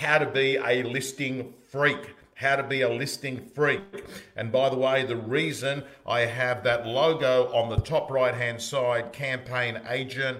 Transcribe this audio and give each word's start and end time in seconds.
how 0.00 0.18
to 0.18 0.26
be 0.26 0.56
a 0.56 0.82
listing 0.82 1.54
freak 1.68 2.14
how 2.40 2.56
to 2.56 2.62
be 2.62 2.80
a 2.80 2.88
listing 2.88 3.38
freak. 3.54 3.82
And 4.34 4.50
by 4.50 4.70
the 4.70 4.76
way, 4.76 5.04
the 5.04 5.14
reason 5.14 5.84
I 6.06 6.20
have 6.20 6.64
that 6.64 6.86
logo 6.86 7.52
on 7.52 7.68
the 7.68 7.76
top 7.76 8.10
right 8.10 8.34
hand 8.34 8.62
side, 8.62 9.12
campaign 9.12 9.78
agent, 9.90 10.38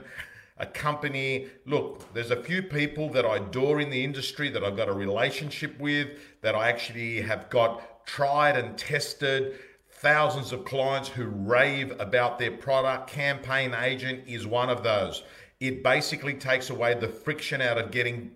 a 0.56 0.64
company. 0.64 1.48
Look, 1.66 2.12
there's 2.14 2.30
a 2.30 2.42
few 2.42 2.62
people 2.62 3.10
that 3.10 3.26
I 3.26 3.36
adore 3.36 3.80
in 3.80 3.90
the 3.90 4.02
industry 4.02 4.48
that 4.48 4.64
I've 4.64 4.78
got 4.78 4.88
a 4.88 4.94
relationship 4.94 5.79
with, 5.79 6.08
that 6.40 6.54
I 6.54 6.70
actually 6.70 7.20
have 7.20 7.50
got 7.50 8.06
tried 8.06 8.56
and 8.56 8.79
tested. 8.79 9.58
Thousands 9.90 10.52
of 10.52 10.64
clients 10.64 11.11
who 11.11 11.27
rave 11.27 11.95
about 12.00 12.38
their 12.38 12.52
product. 12.52 13.11
Campaign 13.11 13.74
agent 13.74 14.24
is 14.27 14.46
one 14.46 14.70
of 14.70 14.82
those. 14.82 15.22
It 15.61 15.82
basically 15.82 16.32
takes 16.32 16.70
away 16.70 16.95
the 16.95 17.08
friction 17.08 17.61
out 17.61 17.76
of 17.76 17.90
getting 17.90 18.30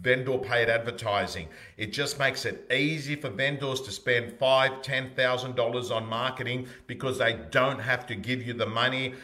vendor 0.00 0.38
paid 0.38 0.68
advertising. 0.68 1.48
It 1.76 1.92
just 1.92 2.20
makes 2.20 2.44
it 2.44 2.70
easy 2.72 3.16
for 3.16 3.30
vendors 3.30 3.80
to 3.80 3.90
spend 3.90 4.38
five, 4.38 4.80
ten 4.82 5.10
thousand 5.16 5.56
dollars 5.56 5.90
on 5.90 6.06
marketing 6.06 6.68
because 6.86 7.18
they 7.18 7.36
don't 7.50 7.80
have 7.80 8.06
to 8.06 8.14
give 8.14 8.46
you 8.46 8.52
the 8.54 8.66
money. 8.66 9.14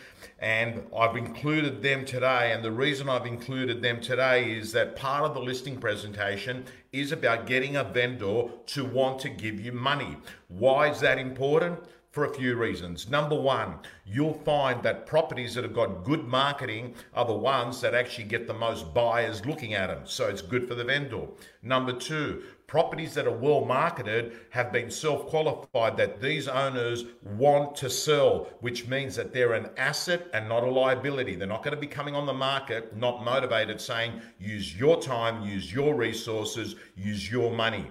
And 0.41 0.83
I've 0.99 1.17
included 1.17 1.81
them 1.81 2.05
today. 2.05 2.51
And 2.51 2.65
the 2.65 2.73
reason 2.73 3.09
I've 3.09 3.25
included 3.25 3.83
them 3.83 4.01
today 4.01 4.51
is 4.51 4.73
that 4.73 4.97
part 4.97 5.23
of 5.23 5.35
the 5.35 5.41
listing 5.41 5.79
presentation 5.79 6.65
is 6.93 7.13
about 7.13 7.47
getting 7.47 7.77
a 7.77 7.85
vendor 7.85 8.49
to 8.67 8.85
want 8.85 9.21
to 9.21 9.29
give 9.29 9.61
you 9.61 9.71
money. 9.71 10.17
Why 10.49 10.91
is 10.91 10.99
that 11.01 11.19
important? 11.19 11.79
For 12.15 12.27
a 12.27 12.33
few 12.33 12.55
reasons. 12.55 13.11
Number 13.11 13.35
one, 13.35 13.75
you'll 14.07 14.41
find 14.45 14.81
that 14.85 15.05
properties 15.05 15.57
that 15.57 15.65
have 15.65 15.75
got 15.75 16.05
good 16.05 16.25
marketing 16.25 16.95
are 17.13 17.25
the 17.25 17.35
ones 17.35 17.81
that 17.81 17.93
actually 17.93 18.27
get 18.27 18.47
the 18.47 18.55
most 18.55 18.95
buyers 18.95 19.45
looking 19.45 19.75
at 19.75 19.89
them. 19.89 20.03
So 20.05 20.29
it's 20.29 20.41
good 20.41 20.69
for 20.69 20.77
the 20.77 20.85
vendor. 20.85 21.27
Number 21.61 21.93
two, 21.93 22.45
properties 22.69 23.15
that 23.15 23.27
are 23.27 23.37
well 23.37 23.65
marketed 23.65 24.37
have 24.51 24.71
been 24.71 24.93
self 24.93 25.27
qualified 25.27 25.97
that 25.97 26.21
these 26.21 26.47
owners 26.47 27.05
want 27.37 27.75
to 27.77 27.91
sell, 27.91 28.49
which 28.61 28.87
means 28.87 29.17
that 29.17 29.33
they're 29.33 29.55
an 29.55 29.71
asset 29.77 30.29
and 30.33 30.49
not 30.49 30.63
a 30.63 30.71
liability. 30.71 31.35
They're 31.35 31.49
not 31.49 31.65
going 31.65 31.75
to 31.75 31.81
be 31.81 31.89
coming 31.89 32.15
on 32.15 32.27
the 32.27 32.33
market, 32.33 32.97
not 32.97 33.25
motivated, 33.25 33.81
saying, 33.81 34.23
use 34.39 34.77
your 34.77 35.03
time, 35.03 35.43
use 35.45 35.73
your 35.73 35.97
resources, 35.97 36.77
use 36.97 37.29
your 37.29 37.51
money, 37.51 37.91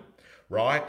right? 0.49 0.85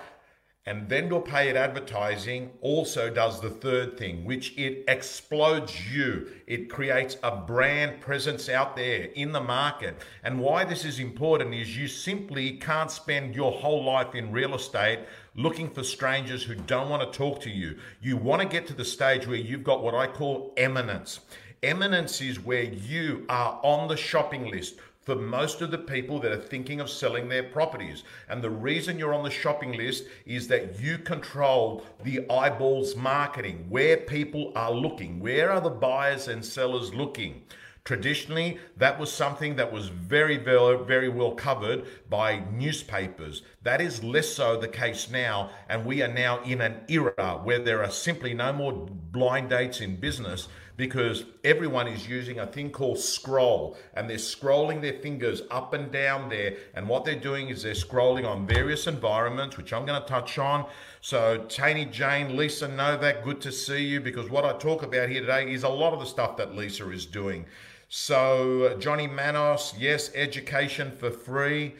And 0.66 0.88
vendor 0.88 1.20
paid 1.20 1.56
advertising 1.56 2.50
also 2.62 3.10
does 3.10 3.38
the 3.38 3.50
third 3.50 3.98
thing, 3.98 4.24
which 4.24 4.56
it 4.56 4.82
explodes 4.88 5.92
you. 5.92 6.30
It 6.46 6.70
creates 6.70 7.18
a 7.22 7.36
brand 7.36 8.00
presence 8.00 8.48
out 8.48 8.74
there 8.74 9.10
in 9.14 9.30
the 9.30 9.42
market. 9.42 9.98
And 10.22 10.40
why 10.40 10.64
this 10.64 10.86
is 10.86 11.00
important 11.00 11.54
is 11.54 11.76
you 11.76 11.86
simply 11.86 12.52
can't 12.52 12.90
spend 12.90 13.34
your 13.34 13.52
whole 13.52 13.84
life 13.84 14.14
in 14.14 14.32
real 14.32 14.54
estate 14.54 15.00
looking 15.34 15.68
for 15.68 15.82
strangers 15.82 16.42
who 16.42 16.54
don't 16.54 16.88
want 16.88 17.12
to 17.12 17.18
talk 17.18 17.42
to 17.42 17.50
you. 17.50 17.76
You 18.00 18.16
want 18.16 18.40
to 18.40 18.48
get 18.48 18.66
to 18.68 18.74
the 18.74 18.86
stage 18.86 19.26
where 19.26 19.36
you've 19.36 19.64
got 19.64 19.82
what 19.82 19.94
I 19.94 20.06
call 20.06 20.54
eminence. 20.56 21.20
Eminence 21.62 22.22
is 22.22 22.40
where 22.40 22.64
you 22.64 23.26
are 23.28 23.60
on 23.62 23.88
the 23.88 23.98
shopping 23.98 24.50
list 24.50 24.76
for 25.05 25.14
most 25.14 25.60
of 25.60 25.70
the 25.70 25.78
people 25.78 26.19
that 26.20 26.33
are 26.33 26.41
thinking 26.41 26.80
of 26.80 26.91
selling 26.91 27.28
their 27.28 27.42
properties. 27.42 28.05
And 28.28 28.42
the 28.42 28.50
reason 28.50 28.98
you're 28.98 29.14
on 29.14 29.24
the 29.24 29.30
shopping 29.30 29.72
list 29.72 30.05
is 30.27 30.48
that 30.48 30.80
you 30.80 30.98
control 30.98 31.84
the 32.02 32.28
eyeballs 32.30 32.97
marketing, 32.97 33.66
where 33.69 33.98
people 33.98 34.52
are 34.56 34.72
looking, 34.72 35.20
where 35.20 35.50
are 35.50 35.60
the 35.60 35.70
buyers 35.70 36.28
and 36.28 36.44
sellers 36.44 36.94
looking. 36.94 37.42
Traditionally, 37.84 38.58
that 38.78 38.98
was 38.98 39.12
something 39.12 39.56
that 39.56 39.70
was 39.70 39.88
very, 39.88 40.38
very, 40.38 40.82
very 40.86 41.10
well 41.10 41.32
covered 41.32 41.84
by 42.08 42.42
newspapers. 42.50 43.42
That 43.62 43.82
is 43.82 44.02
less 44.02 44.30
so 44.30 44.58
the 44.58 44.69
case 44.69 45.10
now, 45.10 45.50
and 45.69 45.84
we 45.84 46.02
are 46.02 46.08
now 46.08 46.42
in 46.44 46.62
an 46.62 46.77
era 46.88 47.41
where 47.42 47.58
there 47.58 47.84
are 47.84 47.91
simply 47.91 48.32
no 48.32 48.55
more 48.55 48.72
blind 48.72 49.50
dates 49.50 49.82
in 49.82 49.97
business 49.97 50.48
because 50.76 51.24
everyone 51.44 51.86
is 51.86 52.08
using 52.08 52.40
a 52.40 52.46
thing 52.46 52.70
called 52.70 52.98
scroll 52.98 53.76
and 53.94 54.10
they're 54.10 54.16
scrolling 54.16 54.80
their 54.80 54.94
fingers 54.94 55.42
up 55.50 55.72
and 55.72 55.92
down 55.92 56.28
there. 56.28 56.56
And 56.74 56.88
what 56.88 57.04
they're 57.04 57.14
doing 57.14 57.48
is 57.48 57.62
they're 57.62 57.74
scrolling 57.74 58.26
on 58.26 58.46
various 58.46 58.86
environments, 58.86 59.56
which 59.56 59.72
I'm 59.72 59.86
going 59.86 60.00
to 60.00 60.08
touch 60.08 60.38
on. 60.38 60.66
So, 61.00 61.44
Taney 61.48 61.84
Jane, 61.84 62.36
Lisa 62.36 62.66
Novak, 62.66 63.22
good 63.22 63.40
to 63.42 63.52
see 63.52 63.84
you 63.84 64.00
because 64.00 64.28
what 64.30 64.44
I 64.44 64.52
talk 64.54 64.82
about 64.82 65.08
here 65.08 65.20
today 65.20 65.52
is 65.52 65.62
a 65.62 65.68
lot 65.68 65.92
of 65.92 66.00
the 66.00 66.06
stuff 66.06 66.36
that 66.38 66.56
Lisa 66.56 66.91
is 66.91 67.06
doing. 67.06 67.46
So, 67.88 68.76
Johnny 68.80 69.06
Manos, 69.06 69.74
yes, 69.78 70.10
education 70.14 70.91
for 70.91 71.10
free. 71.10 71.74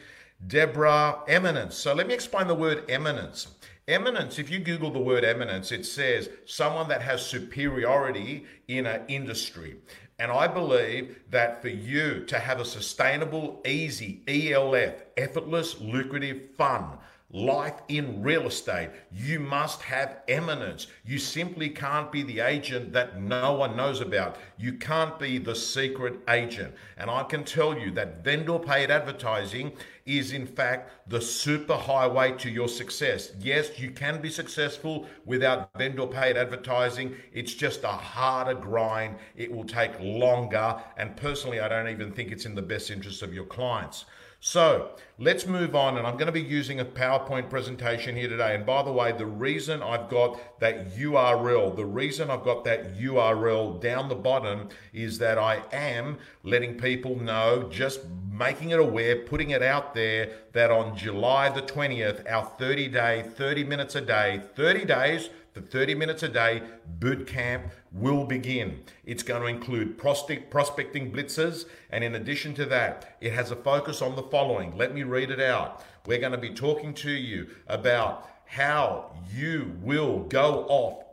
Deborah, 0.47 1.21
eminence. 1.27 1.75
So, 1.75 1.93
let 1.93 2.07
me 2.07 2.13
explain 2.13 2.47
the 2.47 2.55
word 2.55 2.89
eminence. 2.89 3.47
Eminence, 3.87 4.39
if 4.39 4.49
you 4.49 4.57
Google 4.57 4.89
the 4.89 4.97
word 4.97 5.23
eminence, 5.23 5.71
it 5.71 5.85
says 5.85 6.27
someone 6.47 6.87
that 6.87 7.03
has 7.03 7.23
superiority 7.23 8.43
in 8.67 8.87
an 8.87 9.03
industry. 9.07 9.75
And 10.17 10.31
I 10.31 10.47
believe 10.47 11.19
that 11.29 11.61
for 11.61 11.69
you 11.69 12.25
to 12.25 12.39
have 12.39 12.59
a 12.59 12.65
sustainable, 12.65 13.61
easy, 13.63 14.23
ELF, 14.27 14.95
effortless, 15.17 15.79
lucrative, 15.79 16.49
fun, 16.57 16.97
life 17.31 17.81
in 17.89 18.23
real 18.23 18.47
estate. 18.47 18.89
You 19.11 19.39
must 19.39 19.81
have 19.83 20.21
eminence. 20.27 20.87
You 21.05 21.19
simply 21.19 21.69
can't 21.69 22.11
be 22.11 22.23
the 22.23 22.39
agent 22.39 22.93
that 22.93 23.21
no 23.21 23.53
one 23.53 23.75
knows 23.75 23.99
about. 24.01 24.37
You 24.57 24.73
can't 24.73 25.19
be 25.19 25.37
the 25.37 25.55
secret 25.55 26.21
agent. 26.29 26.73
And 26.97 27.09
I 27.09 27.23
can 27.23 27.43
tell 27.43 27.77
you 27.77 27.91
that 27.91 28.23
vendor 28.23 28.57
paid 28.57 28.89
advertising 28.89 29.73
is, 30.05 30.33
in 30.33 30.45
fact, 30.45 30.91
the 31.09 31.19
super 31.19 31.75
highway 31.75 32.31
to 32.33 32.49
your 32.49 32.67
success. 32.67 33.31
Yes, 33.39 33.79
you 33.79 33.89
can 33.89 34.21
be 34.21 34.29
successful 34.29 35.07
without 35.25 35.69
vendor 35.77 36.05
paid 36.05 36.37
advertising. 36.37 37.15
It's 37.33 37.53
just 37.53 37.83
a 37.83 37.87
harder 37.87 38.53
grind. 38.53 39.15
It 39.35 39.51
will 39.51 39.63
take 39.63 39.99
longer. 39.99 40.79
And 40.97 41.17
personally, 41.17 41.59
I 41.59 41.67
don't 41.67 41.89
even 41.89 42.11
think 42.11 42.31
it's 42.31 42.45
in 42.45 42.53
the 42.53 42.61
best 42.61 42.91
interest 42.91 43.23
of 43.23 43.33
your 43.33 43.45
clients. 43.45 44.05
So 44.47 44.91
let's 45.17 45.47
move 45.47 45.75
on, 45.75 45.97
and 45.97 46.05
I'm 46.05 46.17
going 46.17 46.27
to 46.27 46.31
be 46.31 46.39
using 46.39 46.79
a 46.79 46.85
PowerPoint 46.85 47.49
presentation 47.49 48.15
here 48.15 48.29
today. 48.29 48.53
And 48.53 48.63
by 48.63 48.83
the 48.83 48.91
way, 48.91 49.11
the 49.11 49.25
reason 49.25 49.81
I've 49.81 50.07
got 50.07 50.59
that 50.59 50.95
URL, 50.95 51.75
the 51.75 51.87
reason 51.87 52.29
I've 52.29 52.43
got 52.43 52.63
that 52.65 52.95
URL 52.95 53.81
down 53.81 54.07
the 54.07 54.13
bottom 54.13 54.69
is 54.93 55.17
that 55.17 55.39
I 55.39 55.63
am 55.73 56.19
letting 56.43 56.77
people 56.77 57.19
know, 57.19 57.67
just 57.71 58.01
making 58.31 58.69
it 58.69 58.79
aware, 58.79 59.15
putting 59.15 59.49
it 59.49 59.63
out 59.63 59.95
there 59.95 60.29
that 60.53 60.69
on 60.69 60.95
July 60.95 61.49
the 61.49 61.63
20th, 61.63 62.31
our 62.31 62.45
30 62.45 62.89
day, 62.89 63.23
30 63.27 63.63
minutes 63.63 63.95
a 63.95 64.01
day, 64.01 64.43
30 64.53 64.85
days 64.85 65.29
for 65.55 65.61
30 65.61 65.95
minutes 65.95 66.21
a 66.21 66.27
day, 66.27 66.63
boot 66.99 67.25
camp 67.25 67.71
will 67.93 68.25
begin. 68.25 68.81
It's 69.05 69.23
going 69.23 69.41
to 69.41 69.47
include 69.47 69.97
prospecting 69.97 71.13
blitzes, 71.13 71.63
and 71.89 72.03
in 72.03 72.13
addition 72.13 72.53
to 72.55 72.65
that, 72.65 73.15
it 73.21 73.31
has 73.31 73.51
a 73.51 73.55
focus 73.55 74.01
on 74.01 74.17
the 74.17 74.23
following. 74.23 74.75
Let 74.75 74.93
me 74.93 75.03
read 75.03 75.31
it 75.31 75.39
out. 75.39 75.81
We're 76.05 76.19
going 76.19 76.33
to 76.33 76.37
be 76.37 76.49
talking 76.49 76.93
to 76.95 77.09
you 77.09 77.47
about 77.67 78.29
how 78.47 79.15
you 79.33 79.77
will 79.81 80.23
go 80.23 80.65
off 80.67 81.05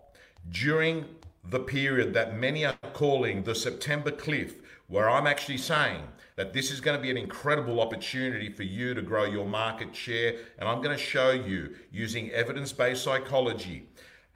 during 0.50 1.04
the 1.48 1.60
period 1.60 2.12
that 2.14 2.36
many 2.36 2.64
are 2.64 2.76
calling 2.94 3.44
the 3.44 3.54
September 3.54 4.10
cliff, 4.10 4.56
where 4.88 5.08
I'm 5.08 5.28
actually 5.28 5.58
saying 5.58 6.02
that 6.34 6.52
this 6.52 6.72
is 6.72 6.80
going 6.80 6.96
to 6.96 7.02
be 7.02 7.10
an 7.10 7.16
incredible 7.16 7.80
opportunity 7.80 8.50
for 8.50 8.64
you 8.64 8.94
to 8.94 9.02
grow 9.02 9.24
your 9.24 9.46
market 9.46 9.94
share. 9.94 10.34
And 10.58 10.68
I'm 10.68 10.82
going 10.82 10.96
to 10.96 11.02
show 11.02 11.30
you 11.30 11.76
using 11.92 12.30
evidence 12.30 12.72
based 12.72 13.04
psychology 13.04 13.86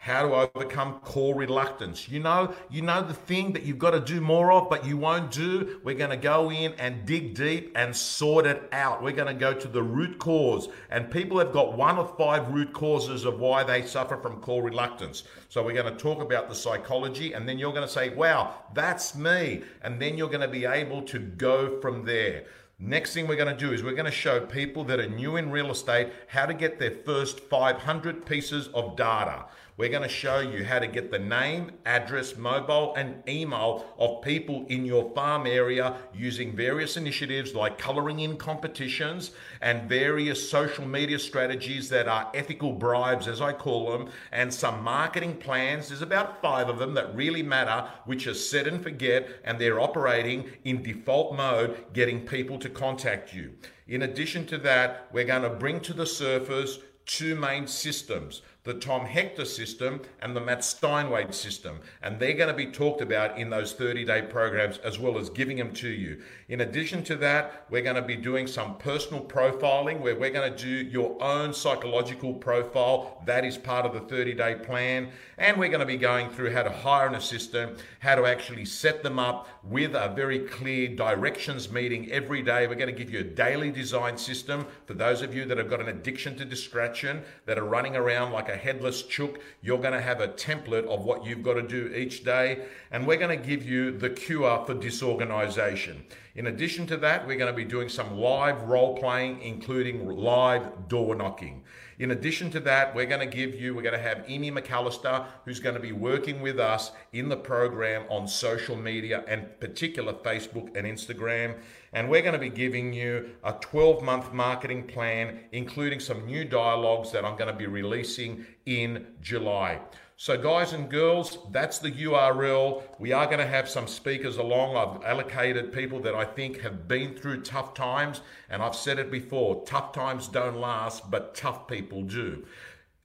how 0.07 0.23
to 0.23 0.49
overcome 0.57 1.01
call 1.01 1.35
reluctance. 1.35 2.09
You 2.09 2.21
know, 2.21 2.55
you 2.71 2.81
know 2.81 3.03
the 3.03 3.13
thing 3.13 3.53
that 3.55 3.65
you've 3.65 3.81
got 3.81 3.91
to 3.91 3.99
do 3.99 4.21
more 4.21 4.53
of, 4.53 4.71
but 4.71 4.87
you 4.87 4.97
won't 4.97 5.33
do. 5.33 5.81
We're 5.83 5.97
going 5.97 6.11
to 6.11 6.17
go 6.17 6.53
in 6.53 6.75
and 6.75 7.05
dig 7.05 7.35
deep 7.35 7.73
and 7.75 7.95
sort 7.95 8.47
it 8.47 8.69
out. 8.71 9.03
We're 9.03 9.11
going 9.11 9.27
to 9.27 9.35
go 9.35 9.53
to 9.53 9.67
the 9.67 9.83
root 9.83 10.21
cause. 10.21 10.69
And 10.91 11.11
people 11.11 11.41
have 11.41 11.53
got 11.53 11.77
one 11.77 11.99
of 11.99 12.17
five 12.17 12.51
root 12.51 12.73
causes 12.73 13.25
of 13.25 13.41
why 13.41 13.65
they 13.65 13.83
suffer 13.83 14.17
from 14.17 14.41
call 14.41 14.63
reluctance. 14.63 15.25
So 15.49 15.65
we're 15.65 15.73
going 15.73 15.93
to 15.93 16.01
talk 16.01 16.23
about 16.23 16.49
the 16.49 16.55
psychology, 16.55 17.33
and 17.33 17.49
then 17.49 17.59
you're 17.59 17.73
going 17.73 17.87
to 17.87 17.93
say, 17.93 18.11
wow, 18.11 18.55
that's 18.75 19.17
me. 19.17 19.65
And 19.83 20.01
then 20.01 20.17
you're 20.17 20.29
going 20.29 20.41
to 20.41 20.47
be 20.47 20.67
able 20.67 21.03
to 21.03 21.19
go 21.19 21.81
from 21.81 22.05
there. 22.05 22.45
Next 22.79 23.15
thing 23.15 23.27
we're 23.27 23.37
going 23.37 23.57
to 23.57 23.67
do 23.67 23.73
is 23.73 23.83
we're 23.83 23.95
going 23.95 24.05
to 24.05 24.11
show 24.13 24.39
people 24.39 24.85
that 24.85 25.01
are 25.01 25.09
new 25.09 25.37
in 25.37 25.51
real 25.51 25.71
estate 25.71 26.13
how 26.29 26.45
to 26.47 26.53
get 26.55 26.79
their 26.79 26.91
first 26.91 27.41
500 27.41 28.27
pieces 28.27 28.69
of 28.69 28.97
data. 28.97 29.47
We're 29.79 29.91
going 29.91 30.05
to 30.05 30.09
show 30.09 30.39
you 30.41 30.65
how 30.65 30.79
to 30.79 30.87
get 30.87 31.11
the 31.11 31.19
name, 31.19 31.71
address, 31.85 32.35
mobile, 32.35 32.95
and 32.97 33.23
email 33.29 33.85
of 33.99 34.23
people 34.23 34.65
in 34.71 34.87
your 34.87 35.13
farm 35.15 35.47
area 35.47 35.99
using 36.15 36.57
various 36.57 36.97
initiatives 36.97 37.55
like 37.55 37.77
coloring 37.77 38.21
in 38.21 38.39
competitions 38.39 39.33
and 39.61 39.87
various 39.87 40.49
social 40.49 40.87
media 40.87 41.19
strategies 41.19 41.91
that 41.91 42.09
are 42.09 42.31
ethical 42.33 42.73
bribes, 42.73 43.29
as 43.29 43.43
I 43.43 43.53
call 43.53 43.91
them, 43.91 44.09
and 44.33 44.53
some 44.53 44.83
marketing 44.83 45.37
plans. 45.37 45.89
There's 45.89 46.01
about 46.01 46.41
five 46.41 46.71
of 46.71 46.79
them 46.79 46.95
that 46.95 47.15
really 47.15 47.43
matter, 47.43 47.87
which 48.07 48.27
are 48.27 48.33
set 48.33 48.67
and 48.67 48.83
forget, 48.83 49.29
and 49.45 49.59
they're 49.59 49.79
operating 49.79 50.49
in 50.65 50.83
default 50.83 51.37
mode, 51.37 51.93
getting 51.93 52.27
people 52.27 52.59
to 52.61 52.71
contact 52.71 53.35
you. 53.35 53.53
In 53.89 54.01
addition 54.01 54.47
to 54.47 54.57
that, 54.59 55.09
we're 55.13 55.25
going 55.25 55.43
to 55.43 55.51
bring 55.51 55.81
to 55.81 55.93
the 55.93 56.07
surface 56.07 56.79
two 57.05 57.37
main 57.37 57.67
systems 57.67 58.43
the 58.67 58.75
Tom 58.75 59.07
Hector 59.07 59.45
system 59.45 60.03
and 60.21 60.35
the 60.35 60.41
Matt 60.41 60.65
Steinway 60.65 61.31
system. 61.31 61.79
And 62.03 62.19
they're 62.19 62.35
going 62.35 62.49
to 62.49 62.55
be 62.55 62.67
talked 62.67 63.01
about 63.01 63.39
in 63.39 63.49
those 63.49 63.73
30 63.73 64.05
day 64.05 64.23
programs 64.23 64.79
as 64.79 64.99
well 64.99 65.19
as 65.19 65.31
giving 65.31 65.57
them 65.57 65.73
to 65.75 65.89
you. 65.89 66.21
In 66.49 66.61
addition 66.61 67.05
to 67.05 67.17
that, 67.17 67.67
we're 67.71 67.83
going 67.83 67.97
to 67.97 68.03
be 68.03 68.17
doing 68.17 68.49
some 68.49 68.77
personal 68.77 69.25
profiling 69.25 70.01
where 70.01 70.17
we're 70.17 70.31
going 70.31 70.53
to 70.53 70.59
do 70.59 70.69
your 70.69 71.17
own 71.23 71.55
psychological 71.55 72.35
profile. 72.35 73.23
That 73.25 73.45
is 73.45 73.57
part 73.57 73.87
of 73.87 73.95
the 73.95 74.01
30 74.01 74.35
day 74.35 74.57
plan. 74.57 75.11
And 75.39 75.59
we're 75.59 75.69
going 75.69 75.81
to 75.81 75.87
be 75.87 75.97
going 75.97 76.31
through 76.31 76.53
how 76.53 76.65
to 76.65 76.71
hire 76.71 77.07
an 77.07 77.15
assistant, 77.15 77.79
how 78.01 78.17
to 78.17 78.27
actually 78.27 78.65
set 78.65 79.05
them 79.05 79.21
up 79.21 79.49
with 79.63 79.95
a 79.95 80.13
very 80.17 80.41
clear 80.41 80.89
directions 80.89 81.71
meeting 81.71 82.11
every 82.11 82.43
day. 82.43 82.67
We're 82.67 82.75
going 82.75 82.93
to 82.93 83.05
give 83.05 83.13
you 83.13 83.21
a 83.21 83.25
daily 83.25 83.71
design 83.71 84.19
system 84.19 84.67
for 84.87 84.95
those 84.95 85.23
of 85.23 85.35
you 85.35 85.45
that 85.45 85.59
have 85.59 85.71
got 85.71 85.81
an 85.81 85.89
addiction 85.89 86.37
to 86.39 86.45
distraction, 86.45 87.23
that 87.45 87.59
are 87.59 87.65
running 87.65 87.95
around 87.95 88.33
like 88.33 88.49
a 88.49 88.56
headless 88.57 89.03
chook. 89.03 89.41
You're 89.63 89.79
going 89.79 89.93
to 89.93 90.01
have 90.01 90.21
a 90.21 90.29
template 90.29 90.87
of 90.87 91.05
what 91.05 91.25
you've 91.25 91.43
got 91.43 91.55
to 91.55 91.63
do 91.63 91.95
each 91.95 92.25
day, 92.25 92.65
and 92.91 93.07
we're 93.07 93.19
going 93.19 93.39
to 93.39 93.47
give 93.47 93.65
you 93.65 93.97
the 93.97 94.11
cure 94.11 94.65
for 94.67 94.75
disorganization. 94.75 96.05
In 96.35 96.49
addition 96.49 96.87
to 96.89 96.97
that, 96.99 97.27
we're 97.27 97.39
going 97.39 97.53
to 97.53 97.57
be 97.57 97.65
doing 97.65 97.89
some 97.89 98.19
live 98.19 98.63
role 98.63 98.97
playing, 98.97 99.41
including 99.41 100.07
live 100.09 100.89
door 100.89 101.15
knocking. 101.15 101.63
In 101.99 102.11
addition 102.11 102.51
to 102.51 102.61
that, 102.61 102.95
we're 102.95 103.07
going 103.07 103.29
to 103.29 103.37
give 103.37 103.55
you, 103.55 103.75
we're 103.75 103.83
going 103.83 103.95
to 103.95 103.99
have 103.99 104.25
Amy 104.29 104.51
McAllister, 104.51 105.27
who's 105.45 105.61
going 105.61 105.75
to 105.75 105.81
be 105.81 105.93
working 105.93 106.43
with 106.43 106.61
us 106.61 106.93
in 107.13 107.31
the 107.31 107.37
program 107.37 108.05
on 108.11 108.29
social 108.29 108.77
media 108.77 109.25
and 109.27 109.59
particular 109.61 110.13
Facebook 110.13 110.77
and 110.77 110.87
Instagram. 110.87 111.59
And 111.95 112.11
we're 112.11 112.21
going 112.21 112.35
to 112.35 112.39
be 112.39 112.51
giving 112.51 112.93
you 112.93 113.31
a 113.43 113.55
12 113.55 114.03
month 114.03 114.33
marketing 114.35 114.87
plan, 114.87 115.41
including 115.53 116.01
some 116.01 116.27
new 116.27 116.45
dialogues 116.45 117.13
that 117.13 117.25
I'm 117.25 117.37
going 117.37 117.51
to 117.51 117.59
be 117.59 117.67
releasing 117.67 118.45
in 118.67 119.07
July. 119.23 119.81
So, 120.19 120.39
guys 120.39 120.73
and 120.73 120.89
girls, 120.89 121.37
that's 121.51 121.79
the 121.79 121.93
URL. 121.93 122.83
We 122.99 123.13
are 123.13 123.27
going 123.27 123.39
to 123.39 123.47
have 123.47 123.69
some 123.69 123.87
speakers 123.87 124.39
along. 124.39 124.75
I've 124.75 125.05
allocated 125.05 125.75
people 125.75 126.01
that 126.01 126.15
I 126.15 126.25
think 126.25 126.61
have 126.63 126.89
been 126.89 127.15
through 127.15 127.43
tough 127.43 127.75
times. 127.75 128.23
And 128.49 128.63
I've 128.63 128.75
said 128.75 128.99
it 128.99 129.11
before 129.11 129.63
tough 129.67 129.93
times 129.93 130.29
don't 130.29 130.57
last, 130.57 131.11
but 131.11 131.35
tough 131.35 131.69
people 131.69 132.03
do. 132.03 132.47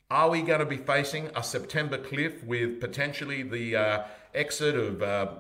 Are 0.10 0.30
we 0.30 0.42
going 0.42 0.62
to 0.62 0.66
be 0.66 0.78
facing 0.78 1.30
a 1.36 1.44
September 1.44 1.98
cliff 1.98 2.46
with 2.46 2.80
potentially 2.80 3.44
the 3.44 3.76
uh, 3.76 4.04
exit 4.34 4.76
of 4.76 5.04
uh, 5.04 5.34